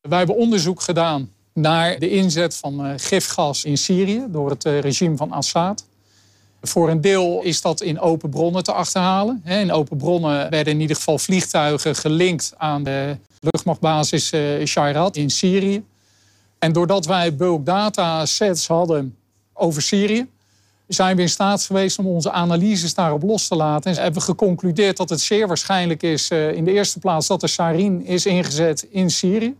[0.00, 4.80] Wij hebben onderzoek gedaan naar de inzet van eh, gifgas in Syrië door het eh,
[4.80, 5.86] regime van Assad.
[6.66, 9.42] Voor een deel is dat in open bronnen te achterhalen.
[9.44, 15.30] In open bronnen werden in ieder geval vliegtuigen gelinkt aan de luchtmachtbasis eh, Shayrat in
[15.30, 15.84] Syrië.
[16.58, 19.16] En doordat wij bulk data sets hadden
[19.52, 20.26] over Syrië,
[20.86, 23.90] zijn we in staat geweest om onze analyses daarop los te laten.
[23.90, 27.46] En hebben we geconcludeerd dat het zeer waarschijnlijk is in de eerste plaats dat de
[27.46, 29.56] sarin is ingezet in Syrië.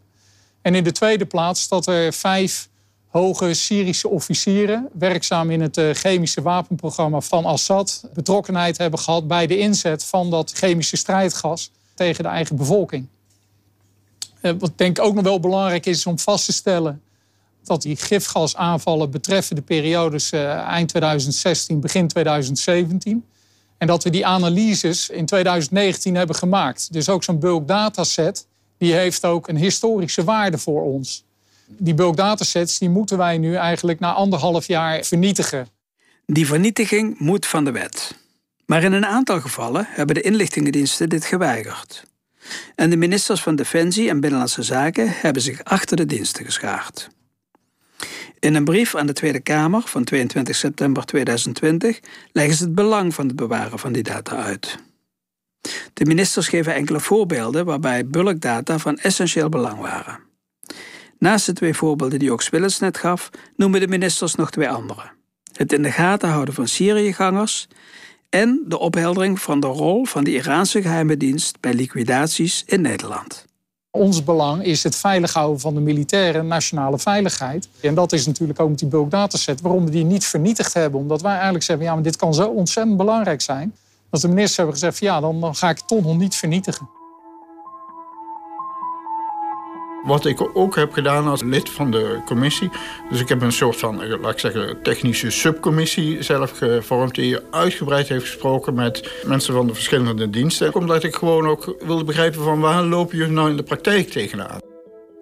[0.62, 2.68] En in de tweede plaats dat er vijf
[3.14, 9.46] hoge Syrische officieren, werkzaam in het eh, chemische wapenprogramma van Assad, betrokkenheid hebben gehad bij
[9.46, 13.06] de inzet van dat chemische strijdgas tegen de eigen bevolking.
[14.40, 17.02] Eh, wat denk ik ook nog wel belangrijk is om vast te stellen
[17.64, 23.24] dat die gifgasaanvallen betreffen de periodes eh, eind 2016, begin 2017.
[23.78, 26.92] En dat we die analyses in 2019 hebben gemaakt.
[26.92, 28.46] Dus ook zo'n bulk dataset
[28.78, 31.23] die heeft ook een historische waarde voor ons.
[31.78, 35.68] Die bulk datasets die moeten wij nu eigenlijk na anderhalf jaar vernietigen.
[36.26, 38.16] Die vernietiging moet van de wet.
[38.66, 42.04] Maar in een aantal gevallen hebben de inlichtingendiensten dit geweigerd.
[42.74, 47.08] En de ministers van Defensie en Binnenlandse Zaken hebben zich achter de diensten geschaard.
[48.38, 52.00] In een brief aan de Tweede Kamer van 22 september 2020
[52.32, 54.78] leggen ze het belang van het bewaren van die data uit.
[55.92, 60.18] De ministers geven enkele voorbeelden waarbij bulkdata van essentieel belang waren.
[61.24, 65.02] Naast de twee voorbeelden die ook Swillens net gaf, noemen de ministers nog twee andere.
[65.52, 67.68] Het in de gaten houden van Syriëgangers
[68.28, 73.44] en de opheldering van de rol van de Iraanse geheime dienst bij liquidaties in Nederland.
[73.90, 77.68] Ons belang is het veilig houden van de militaire nationale veiligheid.
[77.80, 81.00] En dat is natuurlijk ook met die bulk dataset waarom we die niet vernietigd hebben.
[81.00, 83.74] Omdat wij eigenlijk zeggen, ja, maar dit kan zo ontzettend belangrijk zijn
[84.10, 86.88] dat de ministers hebben gezegd: ja, dan, ga ik het toch niet vernietigen.
[90.04, 92.70] Wat ik ook heb gedaan als lid van de commissie.
[93.10, 97.14] Dus ik heb een soort van, eh, laat ik zeggen, technische subcommissie zelf gevormd.
[97.14, 100.74] Die uitgebreid heeft gesproken met mensen van de verschillende diensten.
[100.74, 104.58] Omdat ik gewoon ook wilde begrijpen van waar lopen jullie nou in de praktijk tegenaan.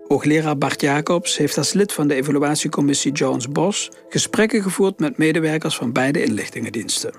[0.06, 5.92] Hoogleraar Bart Jacobs heeft als lid van de evaluatiecommissie Jones-Bos gesprekken gevoerd met medewerkers van
[5.92, 7.14] beide inlichtingendiensten.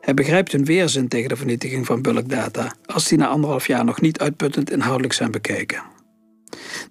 [0.00, 4.00] Hij begrijpt hun weerzin tegen de vernietiging van bulkdata als die na anderhalf jaar nog
[4.00, 5.82] niet uitputtend inhoudelijk zijn bekeken.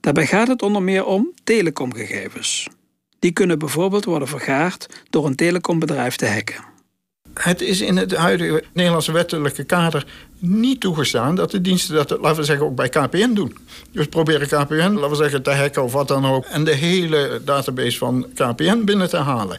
[0.01, 2.67] Daarbij gaat het onder meer om telecomgegevens.
[3.19, 6.67] Die kunnen bijvoorbeeld worden vergaard door een telecombedrijf te hacken.
[7.33, 10.05] Het is in het huidige Nederlandse wettelijke kader
[10.37, 13.57] niet toegestaan dat de diensten dat, laten we zeggen, ook bij KPN doen.
[13.91, 17.41] Dus proberen KPN, laten we zeggen, te hacken of wat dan ook, en de hele
[17.45, 19.57] database van KPN binnen te halen.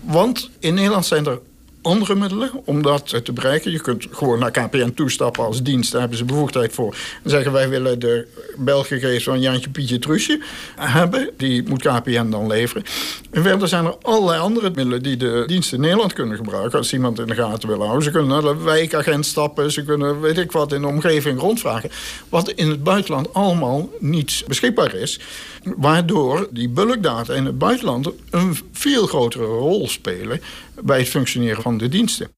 [0.00, 1.38] Want in Nederland zijn er
[1.82, 3.70] andere middelen om dat te bereiken.
[3.70, 5.90] Je kunt gewoon naar KPN toestappen als dienst.
[5.92, 6.96] Daar hebben ze bevoegdheid voor.
[7.22, 10.42] En zeggen wij willen de belgegevens van Jantje, Pietje, Trusje
[10.76, 11.30] hebben.
[11.36, 12.84] Die moet KPN dan leveren.
[13.30, 16.78] En verder zijn er allerlei andere middelen die de diensten in Nederland kunnen gebruiken.
[16.78, 18.02] Als iemand in de gaten wil houden.
[18.02, 19.72] Ze kunnen naar de wijkagent stappen.
[19.72, 21.90] Ze kunnen weet ik wat in de omgeving rondvragen.
[22.28, 25.20] Wat in het buitenland allemaal niet beschikbaar is.
[25.62, 30.40] Waardoor die bulkdata in het buitenland een veel grotere rol spelen
[30.82, 32.30] bij het functioneren van de diensten.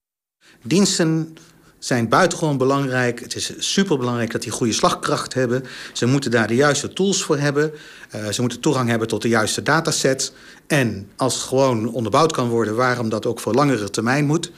[0.63, 1.37] Diensten
[1.85, 3.21] zijn buitengewoon belangrijk.
[3.21, 5.65] Het is superbelangrijk dat die goede slagkracht hebben.
[5.93, 7.73] Ze moeten daar de juiste tools voor hebben.
[8.15, 10.33] Uh, ze moeten toegang hebben tot de juiste dataset.
[10.67, 14.51] En als het gewoon onderbouwd kan worden waarom dat ook voor langere termijn moet...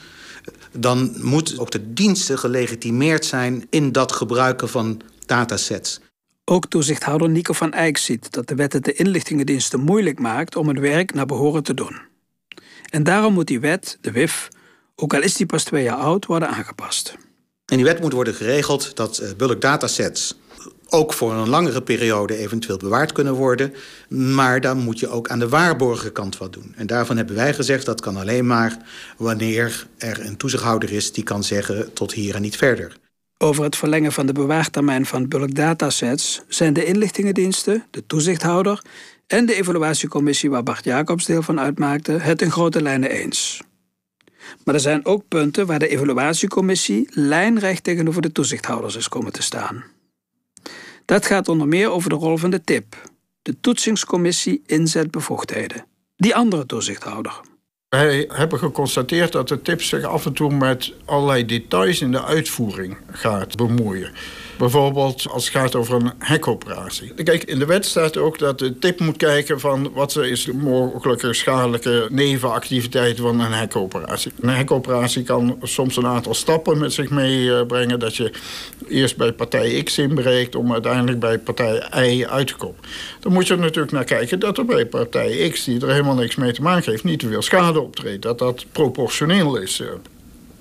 [0.72, 6.00] dan moeten ook de diensten gelegitimeerd zijn in dat gebruiken van datasets.
[6.48, 10.68] Ook toezichthouder Nico van Eyck ziet dat de wet het de inlichtingendiensten moeilijk maakt om
[10.68, 11.96] het werk naar behoren te doen.
[12.90, 14.48] En daarom moet die wet, de WIF,
[14.94, 17.16] ook al is die pas twee jaar oud, worden aangepast.
[17.66, 20.38] In die wet moet worden geregeld dat uh, bulk datasets
[20.88, 23.74] ook voor een langere periode eventueel bewaard kunnen worden.
[24.09, 26.72] Maar dan moet je ook aan de waarborgenkant wat doen.
[26.76, 28.76] En daarvan hebben wij gezegd dat kan alleen maar
[29.16, 32.96] wanneer er een toezichthouder is die kan zeggen tot hier en niet verder.
[33.38, 38.83] Over het verlengen van de bewaartermijn van bulk datasets zijn de inlichtingendiensten, de toezichthouder
[39.27, 43.62] en de evaluatiecommissie waar Bart Jacobs deel van uitmaakte het in grote lijnen eens.
[44.64, 49.42] Maar er zijn ook punten waar de evaluatiecommissie lijnrecht tegenover de toezichthouders is komen te
[49.42, 49.85] staan.
[51.05, 53.11] Dat gaat onder meer over de rol van de TIP,
[53.42, 57.40] de toetsingscommissie inzetbevoegdheden, die andere toezichthouder.
[57.88, 62.25] Wij hebben geconstateerd dat de TIP zich af en toe met allerlei details in de
[62.25, 64.12] uitvoering gaat bemoeien.
[64.59, 67.14] Bijvoorbeeld als het gaat over een hekoperatie.
[67.14, 70.55] Kijk, in de wet staat ook dat de tip moet kijken van wat is de
[70.55, 74.33] mogelijke schadelijke nevenactiviteit van een hekoperatie.
[74.40, 77.99] Een hekoperatie kan soms een aantal stappen met zich meebrengen.
[77.99, 78.33] Dat je
[78.88, 82.81] eerst bij partij X inbreekt om uiteindelijk bij partij Y uit te komen.
[83.21, 86.14] Dan moet je er natuurlijk naar kijken dat er bij partij X, die er helemaal
[86.14, 88.23] niks mee te maken heeft, niet te veel schade optreedt.
[88.23, 89.83] Dat dat proportioneel is.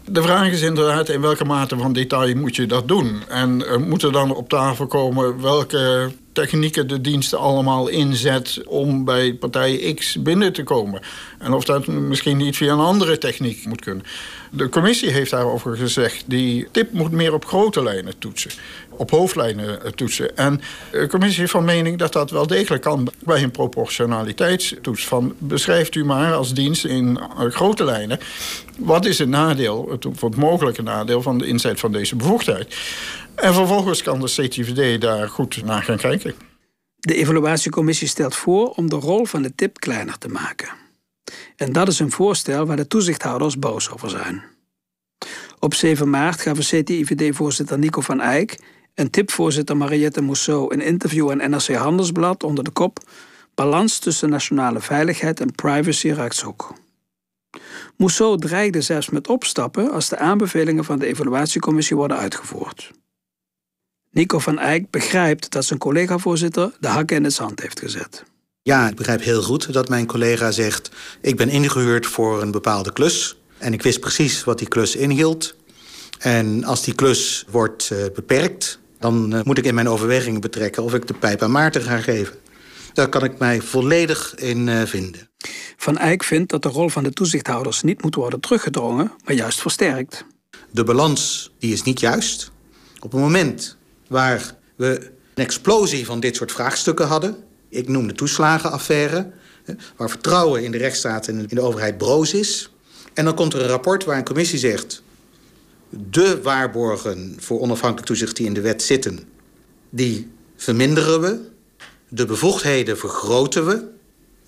[0.08, 3.22] De vraag is inderdaad in welke mate van detail moet je dat doen.
[3.28, 9.06] En er moet er dan op tafel komen welke technieken de diensten allemaal inzet om
[9.06, 11.02] bij partij X binnen te komen.
[11.40, 14.06] En of dat misschien niet via een andere techniek moet kunnen.
[14.52, 18.52] De commissie heeft daarover gezegd, die tip moet meer op grote lijnen toetsen.
[18.98, 20.38] Op hoofdlijnen eh, toetsen.
[20.38, 25.08] En de commissie is van mening dat dat wel degelijk kan bij een proportionaliteitstoets.
[25.08, 28.20] Van beschrijft u maar als dienst in eh, grote lijnen.
[28.78, 32.76] Wat is het nadeel, het mogelijke nadeel van de inzet van deze bevoegdheid?
[33.36, 36.34] En vervolgens kan de CTVD daar goed naar gaan kijken.
[36.96, 40.70] De evaluatiecommissie stelt voor om de rol van de tip kleiner te maken.
[41.56, 44.44] En dat is een voorstel waar de toezichthouders boos over zijn.
[45.60, 48.58] Op 7 maart gaven CTIVD-voorzitter Nico van Eyck
[48.96, 53.00] en tipvoorzitter Mariette Mousseau een interview in NRC Handelsblad onder de kop
[53.56, 56.74] Balans tussen nationale veiligheid en privacy rechtshoek.
[57.96, 62.92] Mousseau dreigde zelfs met opstappen als de aanbevelingen van de evaluatiecommissie worden uitgevoerd.
[64.12, 68.24] Nico van Eyck begrijpt dat zijn collega-voorzitter de hakken in het zand heeft gezet.
[68.62, 70.90] Ja, ik begrijp heel goed dat mijn collega zegt...
[71.22, 73.38] ik ben ingehuurd voor een bepaalde klus...
[73.58, 75.56] en ik wist precies wat die klus inhield.
[76.20, 78.80] En als die klus wordt uh, beperkt...
[79.06, 80.84] dan uh, moet ik in mijn overwegingen betrekken...
[80.84, 82.36] of ik de pijp aan Maarten ga geven.
[82.94, 85.30] Daar kan ik mij volledig in uh, vinden.
[85.78, 87.82] Van Eyck vindt dat de rol van de toezichthouders...
[87.82, 90.26] niet moet worden teruggedrongen, maar juist versterkt.
[90.72, 92.52] De balans die is niet juist.
[93.00, 97.36] Op het moment waar we een explosie van dit soort vraagstukken hadden.
[97.70, 99.32] Ik noem de toeslagenaffaire,
[99.96, 102.72] waar vertrouwen in de rechtsstaat en in de overheid broos is.
[103.14, 105.04] En dan komt er een rapport waar een commissie zegt...
[105.90, 109.20] de waarborgen voor onafhankelijk toezicht die in de wet zitten...
[109.90, 111.40] die verminderen we,
[112.10, 113.88] de bevoegdheden vergroten we...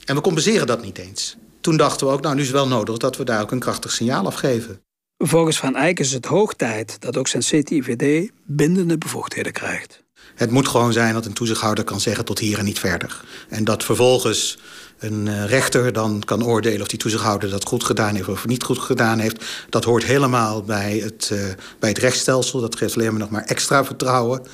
[0.06, 1.38] en we compenseren dat niet eens.
[1.62, 3.60] Toen dachten we ook, nou, nu is het wel nodig dat we daar ook een
[3.60, 4.82] krachtig signaal afgeven.
[5.18, 10.04] Volgens Van Eyck is het hoog tijd dat ook zijn CTIVD bindende bevoegdheden krijgt.
[10.36, 13.24] Het moet gewoon zijn dat een toezichthouder kan zeggen tot hier en niet verder.
[13.50, 14.58] En dat vervolgens
[15.00, 18.64] een eh, rechter dan kan oordelen of die toezichthouder dat goed gedaan heeft of niet
[18.64, 19.46] goed gedaan heeft.
[19.70, 21.40] Dat hoort helemaal bij het, uh,
[21.80, 22.62] bij het rechtsstelsel.
[22.62, 24.46] Dat geeft alleen maar nog maar extra vertrouwen.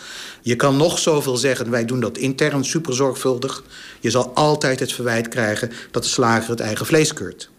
[0.42, 3.64] Je kan nog zoveel zeggen, wij doen dat intern super zorgvuldig.
[4.00, 7.50] Je zal altijd het verwijt krijgen dat de slager het eigen vlees keurt.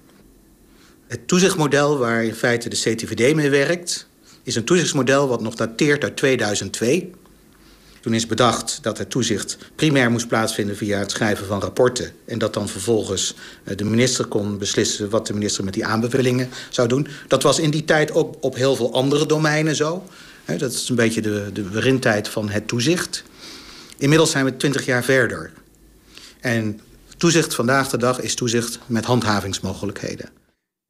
[1.06, 4.08] Het toezichtmodel waar in feite de CTVD mee werkt...
[4.42, 7.12] is een toezichtsmodel wat nog dateert uit 2002.
[8.04, 10.76] Toen is bedacht dat het toezicht primair moest plaatsvinden...
[10.76, 12.12] via het schrijven van rapporten.
[12.24, 15.10] En dat dan vervolgens eh, de minister kon beslissen...
[15.10, 17.08] wat de minister met die aanbevelingen zou doen.
[17.28, 20.04] Dat was in die tijd ook op heel veel andere domeinen zo.
[20.44, 23.22] Dat is een beetje de, de van het toezicht.
[23.96, 25.52] Inmiddels zijn we twintig jaar verder.
[26.40, 26.80] En
[27.16, 30.28] toezicht vandaag de dag is toezicht met handhavingsmogelijkheden.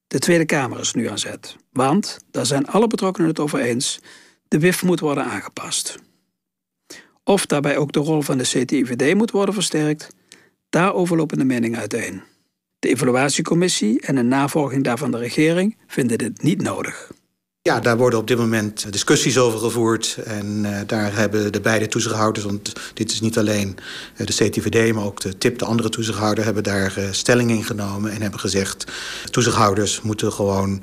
[0.07, 1.57] De Tweede Kamer is nu aan zet.
[1.73, 3.99] Want, daar zijn alle betrokkenen het over eens,
[4.49, 5.97] de WIF moet worden aangepast.
[7.25, 10.15] Of daarbij ook de rol van de CTIVD moet worden versterkt,
[10.69, 12.23] daarover lopen de meningen uiteen.
[12.79, 17.13] De evaluatiecommissie en een navolging daarvan de regering vinden dit niet nodig.
[17.69, 20.19] Ja, daar worden op dit moment discussies over gevoerd.
[20.25, 23.77] En uh, daar hebben de beide toezichthouders, want dit is niet alleen
[24.17, 27.65] uh, de CTVD, maar ook de TIP, de andere toezichthouder, hebben daar uh, stelling in
[27.65, 28.85] genomen en hebben gezegd:
[29.31, 30.83] toezichthouders moeten gewoon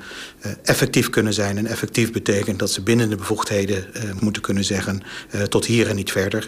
[0.64, 1.58] effectief kunnen zijn.
[1.58, 3.86] En effectief betekent dat ze binnen de bevoegdheden
[4.20, 5.04] moeten kunnen zeggen:
[5.50, 6.48] tot hier en niet verder.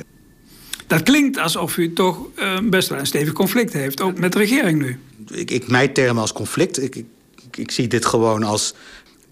[0.87, 2.17] Dat klinkt alsof u toch
[2.63, 4.99] best wel een stevig conflict heeft, ook met de regering nu.
[5.31, 6.81] Ik, ik mijt termen als conflict.
[6.81, 7.05] Ik, ik,
[7.51, 8.73] ik zie dit gewoon als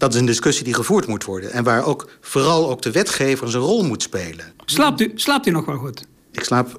[0.02, 1.52] dat is een discussie die gevoerd moet worden.
[1.52, 4.52] En waar ook vooral ook de wetgever zijn rol moet spelen.
[4.64, 6.04] Slaapt u, slaapt u nog wel goed?
[6.32, 6.78] Ik slaap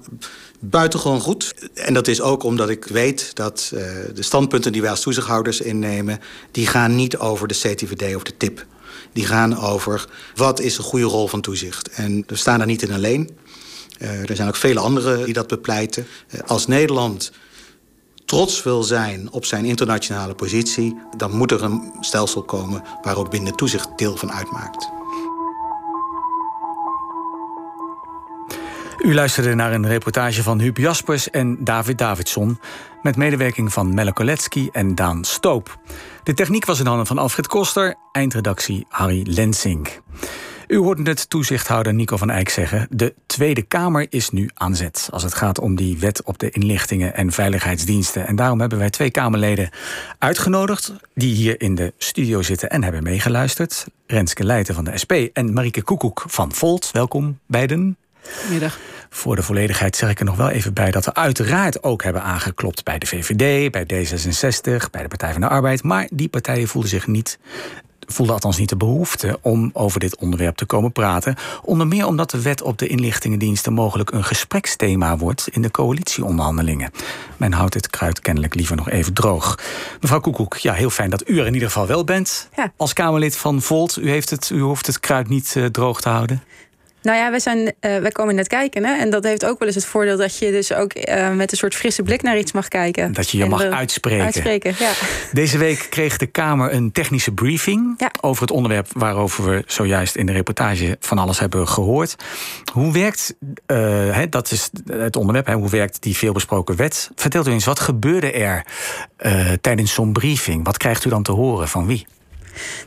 [0.59, 1.53] buitengewoon goed.
[1.73, 3.79] En dat is ook omdat ik weet dat uh,
[4.13, 6.19] de standpunten die wij als toezichthouders innemen...
[6.51, 8.65] die gaan niet over de CTVD of de TIP.
[9.13, 10.05] Die gaan over
[10.35, 11.89] wat is een goede rol van toezicht.
[11.89, 13.37] En we staan daar niet in alleen.
[13.99, 16.07] Uh, er zijn ook vele anderen die dat bepleiten.
[16.31, 17.31] Uh, als Nederland
[18.33, 23.29] trots wil zijn op zijn internationale positie, dan moet er een stelsel komen waar ook
[23.29, 24.89] binnen toezicht deel van uitmaakt.
[28.97, 32.59] U luisterde naar een reportage van Huub Jaspers en David Davidson...
[33.01, 35.77] met medewerking van Melle Koletsky en Daan Stoop.
[36.23, 40.01] De techniek was in handen van Alfred Koster, eindredactie Harry Lensink.
[40.73, 42.87] U hoort het toezichthouder Nico van Eyck zeggen...
[42.89, 46.49] de Tweede Kamer is nu aan zet als het gaat om die wet op de
[46.49, 48.27] inlichtingen en veiligheidsdiensten.
[48.27, 49.69] En daarom hebben wij twee Kamerleden
[50.17, 50.93] uitgenodigd...
[51.13, 53.85] die hier in de studio zitten en hebben meegeluisterd.
[54.07, 56.89] Renske Leijten van de SP en Marieke Koekoek van Volt.
[56.91, 57.97] Welkom beiden.
[58.49, 58.79] Middag.
[59.09, 62.23] Voor de volledigheid zeg ik er nog wel even bij dat we uiteraard ook hebben
[62.23, 65.83] aangeklopt bij de VVD, bij D66, bij de Partij van de Arbeid.
[65.83, 67.39] Maar die partijen voelden zich niet
[68.07, 71.35] voelde althans niet de behoefte om over dit onderwerp te komen praten.
[71.61, 76.91] Onder meer omdat de wet op de inlichtingendiensten mogelijk een gespreksthema wordt in de coalitieonderhandelingen.
[77.37, 79.59] Men houdt het kruid kennelijk liever nog even droog.
[80.01, 82.49] Mevrouw Koekoek, ja, heel fijn dat u er in ieder geval wel bent.
[82.77, 86.09] Als Kamerlid van Volt, u, heeft het, u hoeft het kruid niet uh, droog te
[86.09, 86.43] houden.
[87.03, 88.85] Nou ja, we zijn, uh, wij komen net kijken.
[88.85, 88.93] Hè?
[88.93, 91.57] En dat heeft ook wel eens het voordeel dat je dus ook uh, met een
[91.57, 93.13] soort frisse blik naar iets mag kijken.
[93.13, 94.23] Dat je je mag uitspreken.
[94.23, 94.91] uitspreken ja.
[95.31, 98.11] Deze week kreeg de Kamer een technische briefing ja.
[98.21, 102.15] over het onderwerp waarover we zojuist in de reportage van alles hebben gehoord.
[102.73, 103.77] Hoe werkt, uh,
[104.11, 107.09] hè, dat is het onderwerp, hè, hoe werkt die veelbesproken wet?
[107.15, 108.65] Vertelt u eens, wat gebeurde er
[109.61, 110.65] tijdens zo'n briefing?
[110.65, 112.05] Wat krijgt u dan te horen van wie?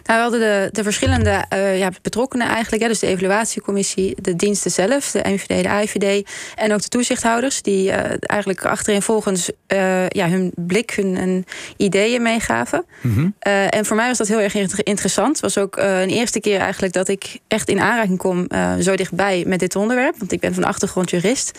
[0.04, 2.88] Nou, we hadden de, de verschillende uh, ja, betrokkenen eigenlijk.
[2.88, 6.28] Dus de evaluatiecommissie, de diensten zelf, de MVD, de AIVD...
[6.54, 11.46] en ook de toezichthouders, die uh, eigenlijk achterin volgens uh, ja, hun blik, hun, hun
[11.76, 12.84] ideeën meegaven.
[13.00, 13.34] Mm -hmm.
[13.70, 15.28] en voor mij was dat heel erg interessant.
[15.28, 18.46] Het was ook een eerste keer eigenlijk dat ik echt in aanraking kom...
[18.80, 21.58] zo dichtbij met dit onderwerp, want ik ben van achtergrond jurist.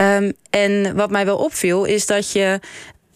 [0.00, 2.60] Um, en wat mij wel opviel, is dat je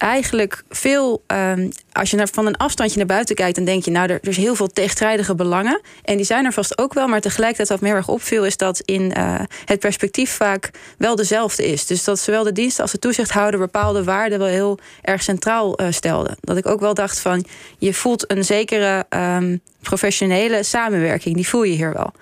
[0.00, 3.90] eigenlijk veel, um, als je naar, van een afstandje naar buiten kijkt, dan denk je,
[3.90, 5.80] nou, er, er is heel veel tegenstrijdige belangen.
[6.02, 8.80] En die zijn er vast ook wel, maar tegelijkertijd wat me erg opviel, is dat
[8.80, 11.86] in uh, het perspectief vaak wel dezelfde is.
[11.86, 15.86] Dus dat zowel de diensten als de toezichthouder bepaalde waarden wel heel erg centraal uh,
[15.90, 16.36] stelden.
[16.40, 17.44] Dat ik ook wel dacht van,
[17.78, 22.12] je voelt een zekere um, professionele samenwerking, die voel je hier wel.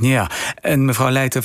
[0.00, 1.42] Ja, en mevrouw Leijten,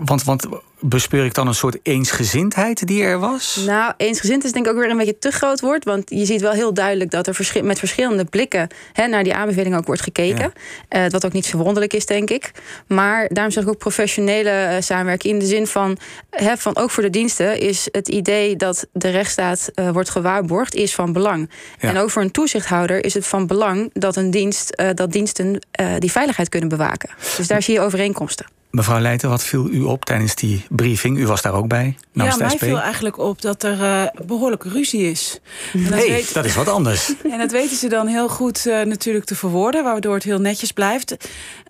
[0.00, 0.46] want, want
[0.88, 3.62] bespeur ik dan een soort eensgezindheid die er was?
[3.66, 5.84] Nou, eensgezind is denk ik ook weer een beetje te groot woord.
[5.84, 9.78] Want je ziet wel heel duidelijk dat er met verschillende blikken hè, naar die aanbevelingen
[9.78, 10.52] ook wordt gekeken.
[10.88, 11.04] Ja.
[11.04, 12.50] Uh, wat ook niet verwonderlijk is, denk ik.
[12.86, 15.32] Maar daarom zeg ik ook professionele uh, samenwerking.
[15.32, 15.98] In de zin van,
[16.30, 20.74] hè, van ook voor de diensten is het idee dat de rechtsstaat uh, wordt gewaarborgd,
[20.74, 21.50] is van belang.
[21.80, 21.88] Ja.
[21.88, 25.60] En ook voor een toezichthouder is het van belang dat een dienst, dat diensten
[25.98, 27.10] die veiligheid kunnen bewaken.
[27.36, 28.46] Dus daar zie je overeenkomsten.
[28.76, 31.18] Mevrouw Leijten, wat viel u op tijdens die briefing?
[31.18, 31.96] U was daar ook bij.
[32.12, 35.40] Ja, mij viel eigenlijk op dat er uh, behoorlijk ruzie is.
[35.72, 36.34] En dat, weet...
[36.34, 37.12] dat is wat anders.
[37.32, 40.72] En dat weten ze dan heel goed uh, natuurlijk te verwoorden, waardoor het heel netjes
[40.72, 41.16] blijft.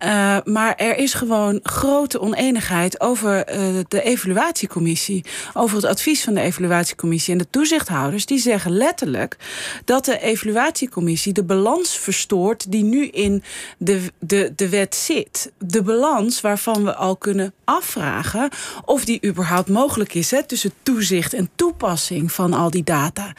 [0.04, 3.44] Uh, maar er is gewoon grote oneenigheid over
[3.88, 5.24] de evaluatiecommissie.
[5.54, 7.32] Over het advies van de evaluatiecommissie.
[7.32, 9.36] En de toezichthouders die zeggen letterlijk
[9.84, 13.42] dat de evaluatiecommissie de balans verstoort die nu in
[13.78, 15.52] de, de, de wet zit.
[15.58, 18.48] De balans waarvan we al kunnen afvragen
[18.84, 23.32] of die überhaupt mogelijk is hè, tussen toezicht en toepassing van al die data.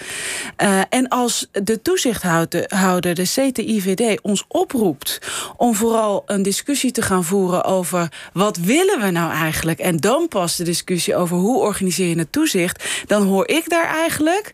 [0.63, 5.21] Uh, en als de toezichthouder, de CTIVD, ons oproept
[5.57, 10.27] om vooral een discussie te gaan voeren over wat willen we nou eigenlijk, en dan
[10.27, 14.51] pas de discussie over hoe organiseer je het toezicht, dan hoor ik daar eigenlijk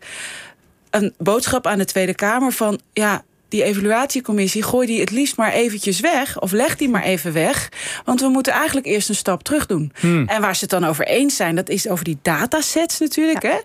[0.90, 3.24] een boodschap aan de Tweede Kamer van ja
[3.54, 6.40] die evaluatiecommissie, gooi die het liefst maar eventjes weg.
[6.40, 7.68] Of leg die maar even weg.
[8.04, 9.92] Want we moeten eigenlijk eerst een stap terug doen.
[10.00, 10.28] Hmm.
[10.28, 13.42] En waar ze het dan over eens zijn, dat is over die datasets natuurlijk.
[13.42, 13.50] Ja.
[13.50, 13.56] Hè?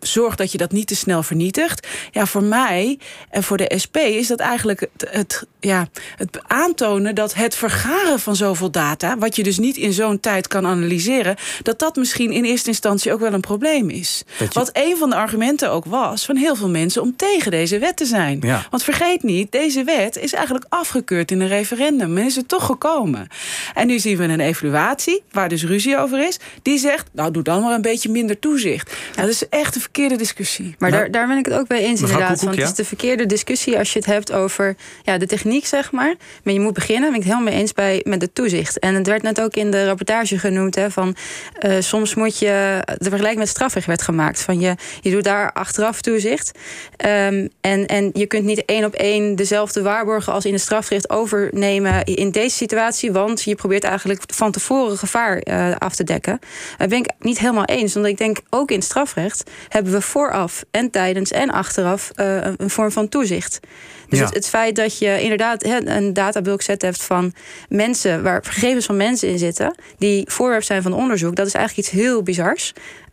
[0.00, 1.86] Zorg dat je dat niet te snel vernietigt.
[2.10, 2.98] Ja, voor mij
[3.30, 8.20] en voor de SP is dat eigenlijk het, het, ja, het aantonen dat het vergaren
[8.20, 12.32] van zoveel data, wat je dus niet in zo'n tijd kan analyseren, dat dat misschien
[12.32, 14.22] in eerste instantie ook wel een probleem is.
[14.38, 14.48] Je...
[14.52, 17.96] Wat een van de argumenten ook was van heel veel mensen om tegen deze wet
[17.96, 18.38] te zijn.
[18.40, 18.66] Ja.
[18.70, 22.12] Want vergeet niet, deze wet is eigenlijk afgekeurd in een referendum.
[22.12, 23.28] Men is er toch gekomen.
[23.74, 27.42] En nu zien we een evaluatie, waar dus ruzie over is, die zegt, nou doe
[27.42, 28.92] dan maar een beetje minder toezicht.
[29.14, 30.74] Nou, dat is echt een verkeerde discussie.
[30.78, 32.26] Maar nou, daar, daar ben ik het ook bij eens inderdaad.
[32.26, 32.60] Koekoek, want ja?
[32.60, 36.14] het is de verkeerde discussie als je het hebt over ja, de techniek, zeg maar.
[36.42, 38.78] Maar je moet beginnen, ben ik het helemaal mee eens bij met het toezicht.
[38.78, 41.16] En het werd net ook in de rapportage genoemd, hè, van
[41.60, 42.82] uh, soms moet je.
[42.84, 44.40] De vergelijking met strafrecht werd gemaakt.
[44.40, 46.58] Van je, je doet daar achteraf toezicht.
[47.06, 51.10] Um, en, en je kunt niet één op één dezelfde waarborgen als in het strafrecht
[51.10, 53.12] overnemen in deze situatie.
[53.12, 56.38] Want je probeert eigenlijk van tevoren gevaar uh, af te dekken.
[56.76, 57.94] Daar ben ik niet helemaal eens.
[57.94, 59.50] Want ik denk ook in het strafrecht
[59.82, 63.60] hebben we vooraf en tijdens en achteraf uh, een vorm van toezicht.
[64.08, 64.24] Dus Ja.
[64.24, 67.32] het, het feit dat je inderdaad een databulk set hebt van
[67.68, 71.86] mensen, waar gegevens van mensen in zitten, die voorwerp zijn van onderzoek, dat is eigenlijk
[71.88, 72.72] iets heel bizars.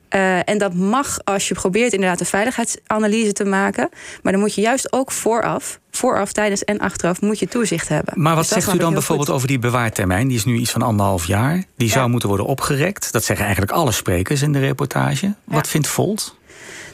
[0.09, 3.89] Eh, en dat mag als je probeert inderdaad een veiligheidsanalyse te maken.
[4.21, 8.13] Maar dan moet je juist ook vooraf, vooraf, tijdens en achteraf, moet je toezicht hebben.
[8.21, 9.35] Maar wat Dus zegt u dan bijvoorbeeld goed.
[9.37, 10.27] over die bewaartermijn?
[10.27, 11.63] Die is nu iets van anderhalf jaar.
[11.77, 13.11] Die zou moeten worden opgerekt.
[13.11, 15.33] Dat zeggen eigenlijk alle sprekers in de reportage.
[15.43, 16.35] Wat vindt Volt?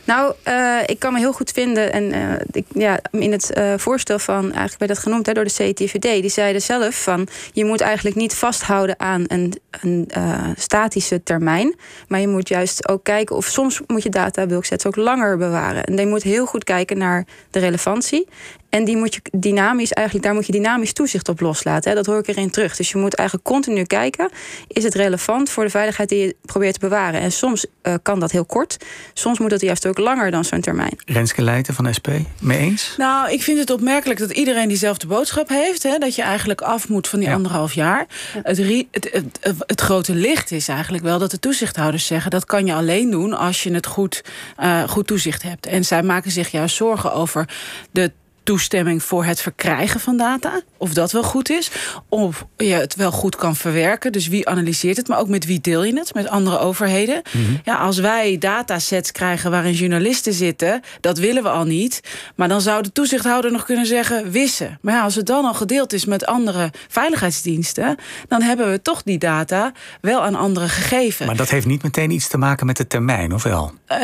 [0.06, 1.94] Nou, eh, ik kan me heel goed vinden.
[1.94, 5.44] En eh, ik, ja, in het eh, voorstel van, eigenlijk werd dat genoemd hè, door
[5.44, 10.10] de CTVD, die zeiden zelf van je moet eigenlijk niet vasthouden aan een, een
[10.58, 11.76] statische termijn.
[12.08, 15.84] Maar je moet juist ook kijken of soms moet je databulksets ook langer bewaren.
[15.84, 18.28] En je moet heel goed kijken naar de relevantie.
[18.74, 21.90] En die moet je dynamisch, eigenlijk, daar moet je dynamisch toezicht op loslaten.
[21.90, 21.96] Hè.
[21.96, 22.76] Dat hoor ik erin terug.
[22.76, 24.30] Dus je moet eigenlijk continu kijken:
[24.68, 27.22] is het relevant voor de veiligheid die je probeert te bewaren?
[27.22, 28.78] En soms eh, kan dat heel kort,
[29.14, 30.98] soms moet dat juist ook langer dan zo'n termijn.
[31.06, 32.08] Renske Leijten van SP,
[32.40, 32.94] mee eens?
[32.98, 35.84] Nou, ik vind het opmerkelijk dat iedereen diezelfde boodschap heeft.
[35.84, 38.06] Hè, dat je eigenlijk af moet van die anderhalf jaar.
[38.44, 38.58] Het,
[38.92, 42.32] het, het grote licht is eigenlijk wel dat de toezichthouders zeggen...
[42.32, 44.24] dat kan je alleen doen als je het goed,
[44.58, 45.66] eh, goed toezicht hebt.
[45.66, 47.50] En zij maken zich juist zorgen over
[47.92, 48.12] de
[48.44, 50.62] toestemming voor het verkrijgen van data.
[50.78, 51.72] Of dat wel goed is.
[52.10, 54.12] Of je het wel goed kan verwerken.
[54.12, 56.14] Dus wie analyseert het, maar ook met wie deel je het?
[56.14, 57.22] Met andere overheden.
[57.64, 62.02] Ja, als wij datasets krijgen waarin journalisten zitten, dat willen we al niet.
[62.36, 64.78] Maar dan zou de toezichthouder nog kunnen zeggen wissen.
[64.82, 67.96] Maar ja, als het dan al gedeeld is met andere veiligheidsdiensten,
[68.28, 69.72] dan hebben we toch die data
[70.02, 71.26] wel aan anderen gegeven.
[71.26, 73.72] Maar dat heeft niet meteen iets te maken met de termijn, of wel?
[73.86, 74.00] Eh,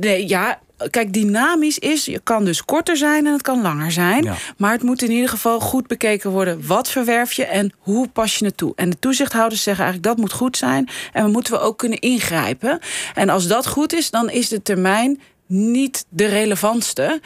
[0.00, 0.58] nee, ja.
[0.90, 4.22] Kijk, dynamisch is, je kan dus korter zijn en het kan langer zijn.
[4.24, 4.34] Ja.
[4.56, 6.66] Maar het moet in ieder geval goed bekeken worden.
[6.66, 8.72] Wat verwerf je en hoe pas je het toe?
[8.76, 10.88] En de toezichthouders zeggen eigenlijk dat moet goed zijn.
[11.12, 12.78] En we moeten we ook kunnen ingrijpen.
[13.14, 15.20] En als dat goed is, dan is de termijn
[15.50, 17.20] niet de relevantste.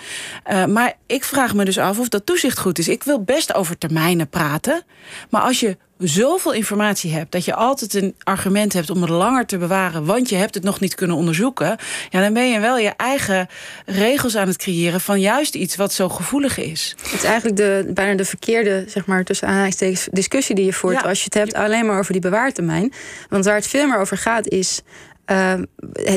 [0.45, 2.89] Eh, maar ik vraag me dus af of dat toezicht goed is.
[2.89, 4.83] Ik wil best over termijnen praten.
[5.31, 9.47] Maar als je zoveel informatie hebt dat je altijd een argument hebt om het langer
[9.47, 11.77] te bewaren, want je hebt het nog niet kunnen onderzoeken,
[12.11, 13.49] ja, dan ben je wel je eigen
[13.87, 16.95] regels aan het creëren van juist iets wat zo gevoelig is.
[17.03, 21.05] Het is eigenlijk de, bijna de verkeerde, zeg maar, tussen aanhalingstekens discussie die je voert
[21.05, 22.93] als je het hebt alleen maar over die bewaartermijn.
[23.29, 24.83] Want waar het veel meer over gaat is.
[25.31, 25.55] Uh,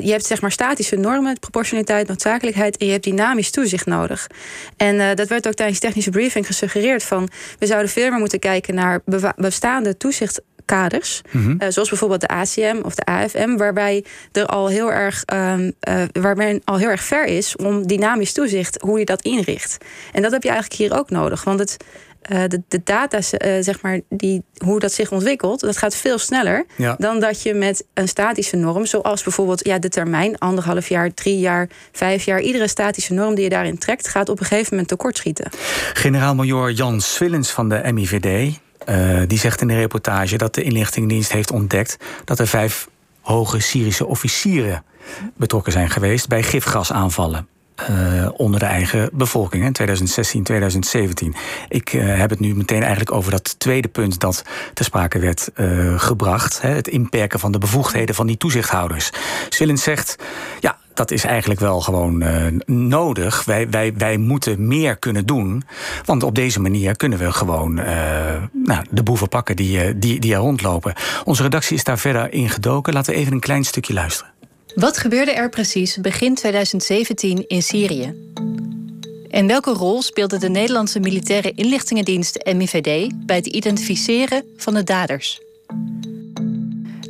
[0.03, 4.27] je hebt zeg maar statische normen, proportionaliteit, noodzakelijkheid en je hebt dynamisch toezicht nodig.
[4.77, 7.29] En uh, dat werd ook tijdens de technische briefing gesuggereerd van
[7.59, 9.01] we zouden veel meer moeten kijken naar
[9.35, 11.55] bestaande toezichtkaders, mm-hmm.
[11.59, 16.03] uh, zoals bijvoorbeeld de ACM of de AFM, waarbij er al heel erg, um, uh,
[16.11, 19.77] waarbij men al heel erg ver is om dynamisch toezicht, hoe je dat inricht.
[20.11, 21.77] En dat heb je eigenlijk hier ook nodig, want het,
[22.31, 23.21] uh, de, de, data,
[23.61, 26.95] zeg maar, die, hoe dat zich ontwikkelt, dat gaat veel sneller ja.
[26.99, 31.39] dan dat je met een statische norm, zoals bijvoorbeeld ja, de termijn, anderhalf jaar, drie
[31.39, 34.87] jaar, vijf jaar, iedere statische norm die je daarin trekt, gaat op een gegeven moment
[34.87, 35.49] tekortschieten.
[35.93, 38.57] Generaal-majoor Jan Swillens van de MIVD,
[38.89, 42.87] uh, die zegt in de reportage dat de inlichtingendienst heeft ontdekt dat er vijf
[43.21, 44.83] hoge Syrische officieren
[45.35, 47.47] betrokken zijn geweest bij gifgasaanvallen.
[47.89, 51.35] Uh, onder de eigen bevolking in 2016, 2017.
[51.69, 55.49] Ik uh, heb het nu meteen eigenlijk over dat tweede punt dat ter sprake werd
[55.55, 56.61] uh, gebracht.
[56.61, 59.11] Hè, het inperken van de bevoegdheden van die toezichthouders.
[59.49, 60.15] Swillens zegt,
[60.59, 62.23] ja, dat is eigenlijk wel gewoon
[62.65, 63.45] nodig.
[63.45, 65.63] Wij, wij, wij moeten meer kunnen doen.
[66.05, 67.73] Want op deze manier kunnen we gewoon
[68.53, 70.93] nou, de boeven pakken die, die, die er rondlopen.
[71.23, 72.93] Onze redactie is daar verder in gedoken.
[72.93, 74.36] Laten we even een klein stukje luisteren.
[74.77, 78.15] Wat gebeurde er precies begin 2017 in Syrië?
[79.29, 85.39] En welke rol speelde de Nederlandse militaire inlichtingendienst MIVD bij het identificeren van de daders?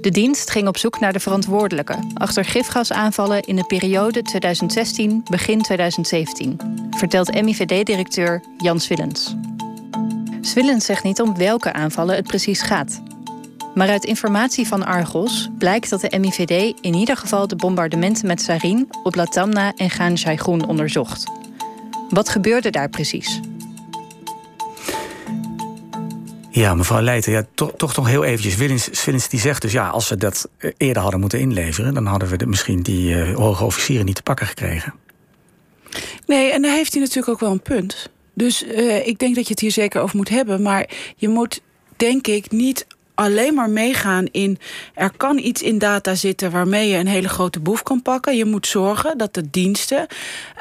[0.01, 5.61] De dienst ging op zoek naar de verantwoordelijke achter gifgasaanvallen in de periode 2016 begin
[5.61, 6.57] 2017,
[6.97, 9.35] vertelt MIVD-directeur Jan Swillens.
[10.41, 13.01] Swillens zegt niet om welke aanvallen het precies gaat.
[13.77, 18.41] Maar uit informatie van Argos blijkt dat de MIVD in ieder geval de bombardementen met
[18.41, 21.25] sarin op Latamna en Gaan Shaigroen onderzocht.
[22.09, 23.39] Wat gebeurde daar precies?
[26.49, 28.55] Ja, mevrouw Leijten, ja, toch, toch nog heel eventjes.
[28.55, 31.93] Willens, Willens die zegt dus, ja, als ze dat eerder hadden moeten inleveren...
[31.93, 34.93] dan hadden we de, misschien die uh, hoge officieren niet te pakken gekregen.
[36.25, 38.09] Nee, en daar heeft hij natuurlijk ook wel een punt.
[38.33, 40.61] Dus uh, ik denk dat je het hier zeker over moet hebben.
[40.61, 41.61] Maar je moet,
[41.95, 42.85] denk ik, niet
[43.17, 44.59] alleen maar meegaan in...
[44.93, 48.37] er kan iets in data zitten waarmee je een hele grote boef kan pakken.
[48.37, 50.07] Je moet zorgen dat de diensten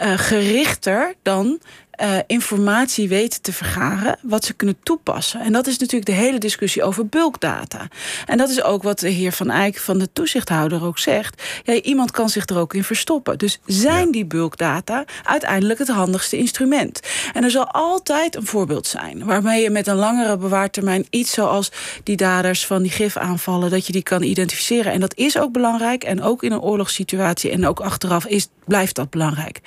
[0.03, 1.59] uh, gerichter dan
[2.03, 5.41] uh, informatie weten te vergaren, wat ze kunnen toepassen.
[5.41, 7.89] En dat is natuurlijk de hele discussie over bulkdata.
[8.27, 11.43] En dat is ook wat de heer Van Eyck van de toezichthouder ook zegt.
[11.65, 13.39] Ja, iemand kan zich er ook in verstoppen.
[13.39, 17.01] Dus zijn die bulkdata uiteindelijk het handigste instrument?
[17.33, 21.73] En er zal altijd een voorbeeld zijn waarmee je met een langere bewaartermijn iets zoals
[22.03, 24.93] die daders van die gifaanvallen, dat je die kan identificeren.
[24.93, 26.05] En dat is ook belangrijk.
[26.05, 29.61] En ook in een oorlogssituatie en ook achteraf is, blijft dat belangrijk.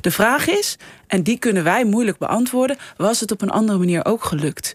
[0.00, 0.76] De vraag is,
[1.06, 2.76] en die kunnen wij moeilijk beantwoorden.
[2.96, 4.72] Was het op een andere manier ook gelukt?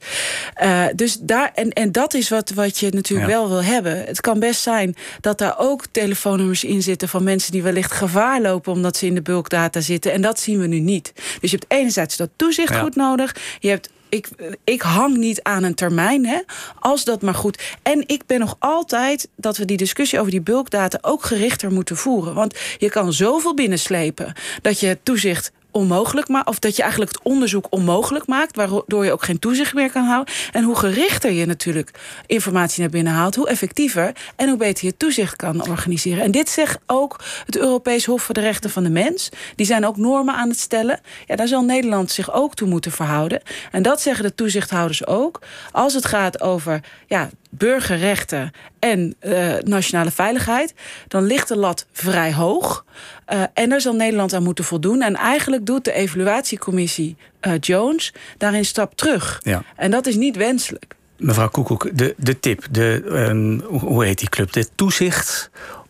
[0.64, 3.98] Uh, dus daar, en, en dat is wat, wat je natuurlijk wel wil hebben.
[3.98, 8.42] Het kan best zijn dat daar ook telefoonnummers in zitten van mensen die wellicht gevaar
[8.42, 10.12] lopen omdat ze in de bulkdata zitten.
[10.12, 11.14] En dat zien we nu niet.
[11.40, 13.36] Dus je hebt enerzijds dat toezicht goed nodig.
[13.60, 14.28] Je hebt ik,
[14.64, 16.40] ik hang niet aan een termijn, hè,
[16.80, 17.78] als dat maar goed.
[17.84, 21.98] En ik ben nog altijd dat we die discussie over die bulkdata ook gerichter moeten
[21.98, 22.34] voeren.
[22.34, 26.48] Want je kan zoveel binnenslepen dat je toezicht onmogelijk maakt.
[26.48, 28.56] Of dat je eigenlijk het onderzoek onmogelijk maakt.
[28.56, 30.34] Waardoor je ook geen toezicht meer kan houden.
[30.52, 31.92] En hoe gerichter je natuurlijk
[32.26, 33.36] informatie naar binnen haalt.
[33.36, 36.24] Hoe effectiever en hoe beter je toezicht kan organiseren.
[36.24, 39.30] En dit zegt ook het Europees Hof voor de Rechten van de Mens.
[39.56, 41.00] Die zijn ook normen aan het stellen.
[41.28, 43.42] Ja, daar zal Nederland zich ook toe moeten verhouden.
[43.72, 45.42] En dat zeggen de toezichthouders ook.
[45.72, 50.74] Als het gaat over ja, burgerrechten en uh, nationale veiligheid,
[51.08, 52.86] dan ligt de lat vrij hoog.
[53.34, 55.02] Uh, en daar zal Nederland aan moeten voldoen.
[55.02, 59.40] En eigenlijk doet de evaluatiecommissie uh, Jones daarin een stap terug.
[59.44, 59.64] Ja.
[59.76, 60.96] En dat is niet wenselijk.
[61.18, 64.54] Mevrouw Koekoek, de, de tip, de, um, hoe heet die club?
[64.54, 65.50] De toezicht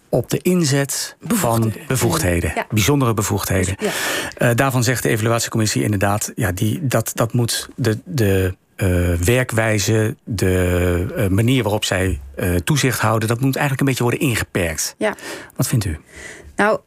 [0.10, 2.52] op de inzet van bevoegdheden.
[2.56, 2.66] Ja.
[2.70, 3.76] Bijzondere bevoegdheden.
[3.80, 3.92] Ja.
[4.50, 6.32] Uh, daarvan zegt de evaluatiecommissie inderdaad...
[6.36, 12.56] Ja, die, dat, dat moet de, de uh, werkwijze, de uh, manier waarop zij uh,
[12.56, 14.96] toezicht houden, dat moet eigenlijk een beetje worden ingeperkt.
[14.98, 15.16] Ja.
[15.56, 15.98] Wat vindt u?
[16.56, 16.80] Nou,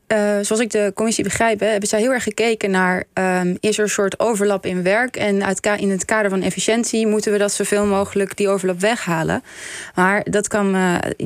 [0.43, 3.85] zoals ik de commissie begrijp, hè, hebben zij heel erg gekeken naar: um, is er
[3.85, 5.17] een soort overlap in werk?
[5.17, 9.43] En uit, in het kader van efficiëntie moeten we dat zoveel mogelijk die overlap weghalen.
[9.95, 10.73] Maar dat kwam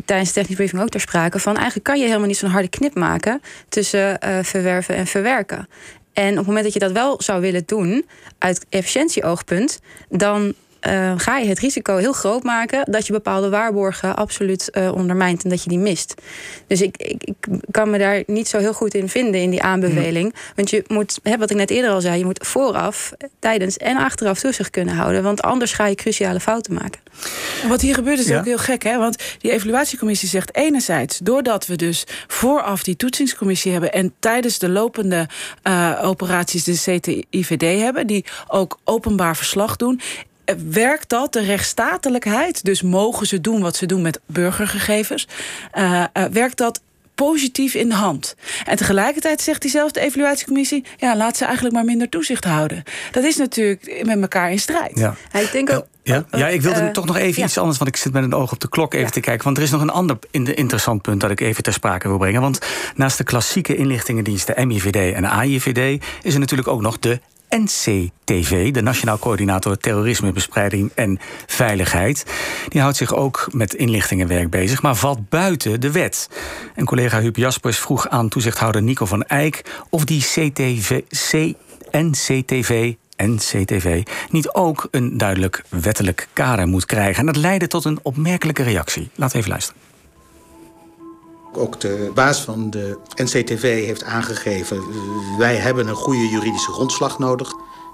[0.05, 2.69] tijdens de technische briefing ook ter sprake van: eigenlijk kan je helemaal niet zo'n harde
[2.69, 5.69] knip maken tussen verwerven en verwerken.
[6.19, 8.07] En op het moment dat je dat wel zou willen doen,
[8.39, 10.55] uit efficiëntieoogpunt, dan
[10.87, 15.45] uh, ga je het risico heel groot maken dat je bepaalde waarborgen absoluut uh, ondermijnt
[15.45, 16.15] en dat je die mist.
[16.67, 17.37] Dus ik, ik, ik,
[17.71, 20.33] kan me daar niet zo heel goed in vinden in die aanbeveling.
[20.33, 20.43] Mhm.
[20.55, 24.41] Want je moet, wat ik net eerder al zei, je moet vooraf, tijdens en achteraf
[24.41, 25.23] toezicht kunnen houden.
[25.23, 27.01] Want anders ga je cruciale fouten maken.
[27.63, 28.99] En wat hier gebeurt is ook heel gek, hè?
[28.99, 34.69] Want die evaluatiecommissie zegt enerzijds, doordat we dus vooraf die toetsingscommissie hebben en tijdens de
[34.69, 35.29] lopende
[35.65, 40.01] uh, operaties de CTIVD hebben, die ook openbaar verslag doen,
[40.57, 45.29] werkt dat de rechtsstatelijkheid, dus mogen ze doen wat ze doen met burgergegevens,
[45.75, 46.81] uh, uh, werkt dat
[47.15, 48.37] positief in de hand.
[48.65, 50.85] En tegelijkertijd zegt diezelfde evaluatiecommissie...
[50.97, 52.83] ja, laat ze eigenlijk maar minder toezicht houden.
[53.11, 54.99] Dat is natuurlijk met elkaar in strijd.
[54.99, 55.15] Ja.
[55.33, 55.87] ik denk ook...
[56.03, 58.35] Ja, ja, ik wilde uh, toch nog even iets anders, want ik zit met een
[58.35, 59.13] oog op de klok even ja.
[59.13, 59.45] te kijken.
[59.45, 62.41] Want er is nog een ander interessant punt dat ik even ter sprake wil brengen.
[62.41, 62.59] Want
[62.95, 68.83] naast de klassieke inlichtingendiensten MIVD en AIVD is er natuurlijk ook nog de NCTV, de
[68.83, 72.25] Nationaal Coördinator Terrorismebestrijding en Veiligheid.
[72.69, 76.29] Die houdt zich ook met inlichtingenwerk bezig, maar valt buiten de wet.
[76.75, 81.01] En collega Huub Jaspers vroeg aan toezichthouder Nico van Eyck of die CTV,
[81.91, 82.95] NCTV
[83.25, 87.21] NCTV niet ook een duidelijk wettelijk kader moet krijgen.
[87.21, 89.11] En dat leidde tot een opmerkelijke reactie.
[89.15, 89.81] We even luisteren.
[91.53, 94.83] Ook de baas van de NCTV heeft aangegeven...
[95.39, 97.53] wij hebben een goede juridische grondslag nodig.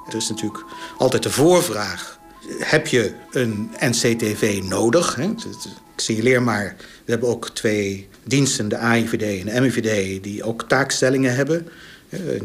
[0.09, 0.65] Er is natuurlijk
[0.99, 2.19] altijd de voorvraag...
[2.59, 5.19] heb je een NCTV nodig?
[5.19, 8.69] Ik signaleer maar, we hebben ook twee diensten...
[8.69, 11.69] de AIVD en de MIVD, die ook taakstellingen hebben...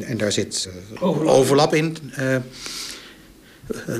[0.06, 0.70] En daar zit
[1.02, 1.98] overlap in.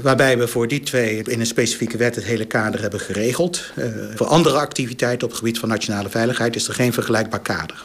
[0.02, 3.72] Waarbij we voor die twee in een specifieke wet het hele kader hebben geregeld.
[3.78, 7.84] Uh, voor andere activiteiten op het gebied van nationale veiligheid is er geen vergelijkbaar kader.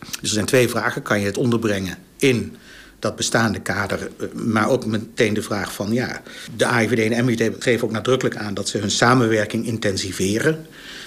[0.00, 1.02] Dus er zijn twee vragen.
[1.02, 2.56] Kan je het onderbrengen in
[2.98, 6.22] dat bestaande kader, eh, maar ook meteen de vraag van ja,
[6.56, 10.66] de AIVD en de geven ook nadrukkelijk aan dat ze hun samenwerking intensiveren.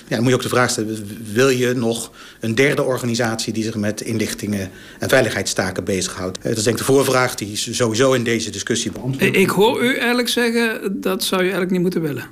[0.10, 3.64] Ja, dan moet je ook de vraag stellen, wil je nog een derde organisatie die
[3.64, 6.38] zich met inlichtingen en veiligheidstaken bezighoudt?
[6.38, 9.36] Eh, dat is denk ik de voorvraag die sowieso in deze discussie beantwoord.
[9.36, 12.24] Ik hoor u eigenlijk zeggen, dat zou je eigenlijk niet moeten willen.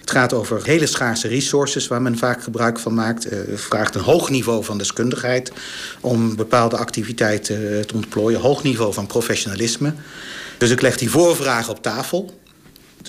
[0.00, 3.24] Het gaat over hele schaarse resources waar men vaak gebruik van maakt.
[3.24, 5.52] Het uh, vraagt een hoog niveau van deskundigheid
[6.00, 8.40] om bepaalde activiteiten uh, te ontplooien.
[8.40, 9.92] Hoog niveau van professionalisme.
[10.58, 12.41] Dus ik leg die voorvraag op tafel.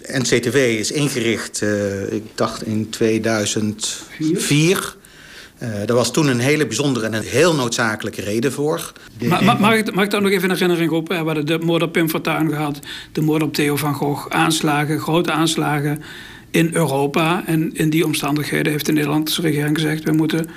[0.07, 4.95] NCTW is ingericht, uh, ik dacht in 2004.
[5.61, 8.91] Uh, er was toen een hele bijzondere en een heel noodzakelijke reden voor.
[9.59, 11.07] Mag, ik, mag ik daar nog even een herinnering op?
[11.07, 12.79] We hadden de moord op Pim Fortuyn gehad,
[13.11, 16.03] de moord op Theo van Gogh, aanslagen, grote aanslagen
[16.51, 17.43] in Europa.
[17.45, 20.03] En in die omstandigheden heeft de Nederlandse regering gezegd...
[20.03, 20.49] we moeten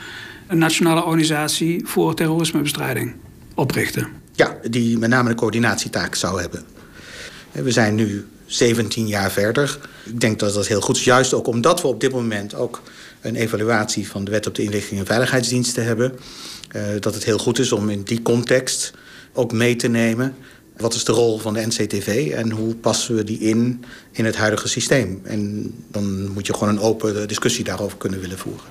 [0.46, 3.14] een nationale organisatie voor terrorismebestrijding
[3.54, 4.08] oprichten.
[4.32, 6.64] Ja, die met name een coördinatietaak zou hebben.
[7.52, 9.78] We zijn nu 17 jaar verder.
[10.04, 11.04] Ik denk dat dat heel goed is.
[11.04, 12.82] Juist ook omdat we op dit moment ook
[13.20, 16.18] een evaluatie van de wet op de inlichting en veiligheidsdiensten hebben.
[16.76, 18.92] Uh, dat het heel goed is om in die context
[19.32, 20.34] ook mee te nemen.
[20.76, 24.36] Wat is de rol van de NCTV en hoe passen we die in in het
[24.36, 25.20] huidige systeem?
[25.24, 28.64] En dan moet je gewoon een open discussie daarover kunnen willen voeren.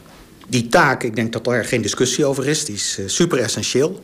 [0.48, 4.04] Die taak, ik denk dat er geen discussie over is, die is super essentieel.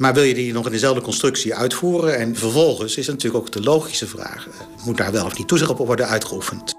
[0.00, 2.18] Maar wil je die nog in dezelfde constructie uitvoeren?
[2.18, 4.48] En vervolgens is natuurlijk ook de logische vraag...
[4.84, 6.74] moet daar wel of niet toezicht op worden uitgeoefend?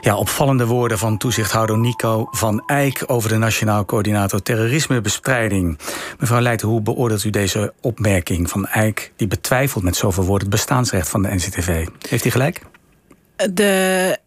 [0.00, 3.02] Ja, opvallende woorden van toezichthouder Nico van Eyck...
[3.06, 5.78] over de Nationaal Coördinator Terrorismebestrijding.
[6.18, 9.12] Mevrouw Leijten, hoe beoordeelt u deze opmerking van Eyck...
[9.16, 11.86] die betwijfelt met zoveel woorden het bestaansrecht van de NCTV?
[12.08, 12.60] Heeft hij gelijk?
[13.50, 14.18] De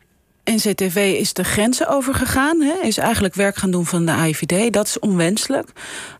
[0.43, 2.61] NCTV is de grenzen overgegaan.
[2.61, 4.73] Hè, is eigenlijk werk gaan doen van de AIVD.
[4.73, 5.69] Dat is onwenselijk.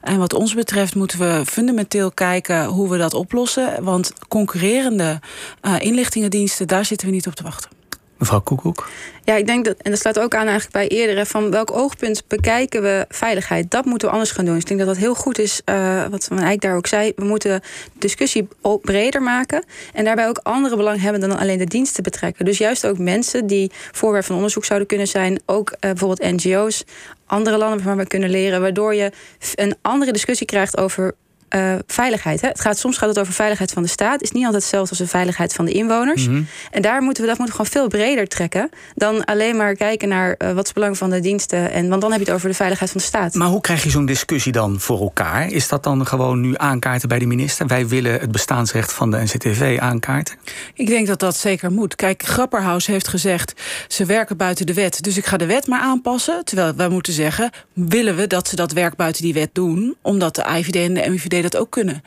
[0.02, 3.84] En wat ons betreft moeten we fundamenteel kijken hoe we dat oplossen.
[3.84, 5.20] Want concurrerende
[5.62, 7.79] uh, inlichtingendiensten, daar zitten we niet op te wachten.
[8.20, 8.90] Mevrouw Koekoek?
[9.24, 12.24] Ja, ik denk dat, en dat slaat ook aan eigenlijk bij eerdere, van welk oogpunt
[12.28, 13.72] bekijken we veiligheid?
[13.72, 14.54] Dat moeten we anders gaan doen.
[14.54, 17.12] Dus ik denk dat dat heel goed is, uh, wat Van Eyck daar ook zei.
[17.16, 17.62] We moeten
[17.94, 18.48] discussie
[18.82, 19.64] breder maken
[19.94, 22.46] en daarbij ook andere belanghebbenden dan alleen de diensten betrekken.
[22.46, 26.84] Dus juist ook mensen die voorwerp van onderzoek zouden kunnen zijn, ook uh, bijvoorbeeld NGO's,
[27.26, 29.12] andere landen waarvan we kunnen leren, waardoor je
[29.56, 31.14] een andere discussie krijgt over
[31.56, 32.42] uh, veiligheid.
[32.42, 32.48] Hè.
[32.48, 34.14] Het gaat, soms gaat het over veiligheid van de staat.
[34.14, 36.28] Het is niet altijd hetzelfde als de veiligheid van de inwoners.
[36.28, 36.48] Mm -hmm.
[36.72, 38.70] En daar moeten we dat moeten we gewoon veel breder trekken.
[38.96, 41.72] Dan alleen maar kijken naar uh, wat is het belang van de diensten.
[41.72, 43.34] En, want dan heb je het over de veiligheid van de staat.
[43.34, 45.52] Maar hoe krijg je zo'n discussie dan voor elkaar?
[45.52, 47.68] Is dat dan gewoon nu aankaarten bij de minister?
[47.68, 50.36] Wij willen het bestaansrecht van de NCTV aankaarten?
[50.74, 51.96] Ik denk dat dat zeker moet.
[51.96, 53.54] Kijk, Grapperhaus heeft gezegd...
[53.88, 56.46] ze werken buiten de wet, dus ik ga de wet maar aanpassen.
[56.46, 57.50] Terwijl wij moeten zeggen...
[57.74, 59.96] willen we dat ze dat werk buiten die wet doen...
[60.02, 62.02] omdat de IVD en de MIVD dat ook kunnen.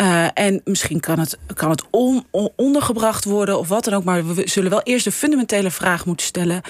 [0.00, 4.04] Uh, en misschien kan het, kan het on, on, ondergebracht worden of wat dan ook.
[4.04, 6.60] Maar we zullen wel eerst de fundamentele vraag moeten stellen.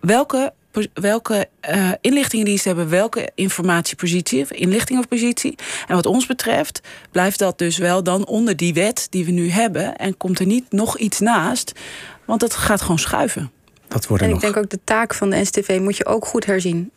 [0.00, 0.52] Welke
[0.94, 5.54] welke uh, inlichtingendiensten hebben welke informatiepositie of inlichting of positie.
[5.86, 9.50] En wat ons betreft blijft dat dus wel dan onder die wet die we nu
[9.50, 9.96] hebben.
[9.96, 11.72] En komt er niet nog iets naast,
[12.24, 13.50] want het gaat gewoon schuiven.
[13.88, 14.42] Dat wordt en ik nog...
[14.44, 16.90] denk ook de taak van de NCTV moet je ook goed herzien.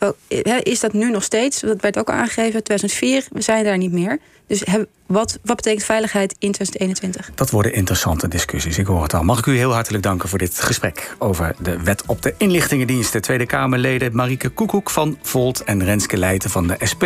[0.63, 1.59] Is dat nu nog steeds?
[1.59, 4.19] Dat werd ook aangegeven, 2004, we zijn daar niet meer.
[4.47, 4.63] Dus
[5.05, 7.31] wat, wat betekent veiligheid in 2021?
[7.35, 9.23] Dat worden interessante discussies, ik hoor het al.
[9.23, 13.21] Mag ik u heel hartelijk danken voor dit gesprek over de wet op de inlichtingendiensten.
[13.21, 17.03] Tweede Kamerleden Marieke Koekoek van Volt en Renske Leijten van de SP.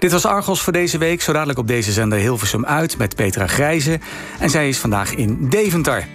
[0.00, 1.22] Dit was Argos voor deze week.
[1.22, 3.98] Zo dadelijk op deze zender Hilversum uit met Petra Grijze.
[4.38, 6.06] En zij is vandaag in Deventer.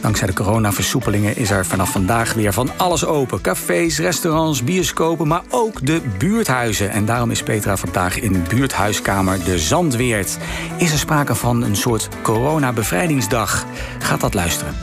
[0.00, 3.40] Dankzij de coronaversoepelingen is er vanaf vandaag weer van alles open.
[3.40, 6.90] Cafés, restaurants, bioscopen, maar ook de buurthuizen.
[6.90, 10.38] En daarom is Petra vandaag in buurthuiskamer De Zandweert.
[10.76, 13.66] Is er sprake van een soort coronabevrijdingsdag?
[13.98, 14.74] Gaat dat luisteren.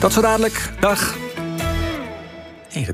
[0.00, 0.70] Dat zo dadelijk.
[0.80, 1.16] Dag.
[2.72, 2.84] Hey,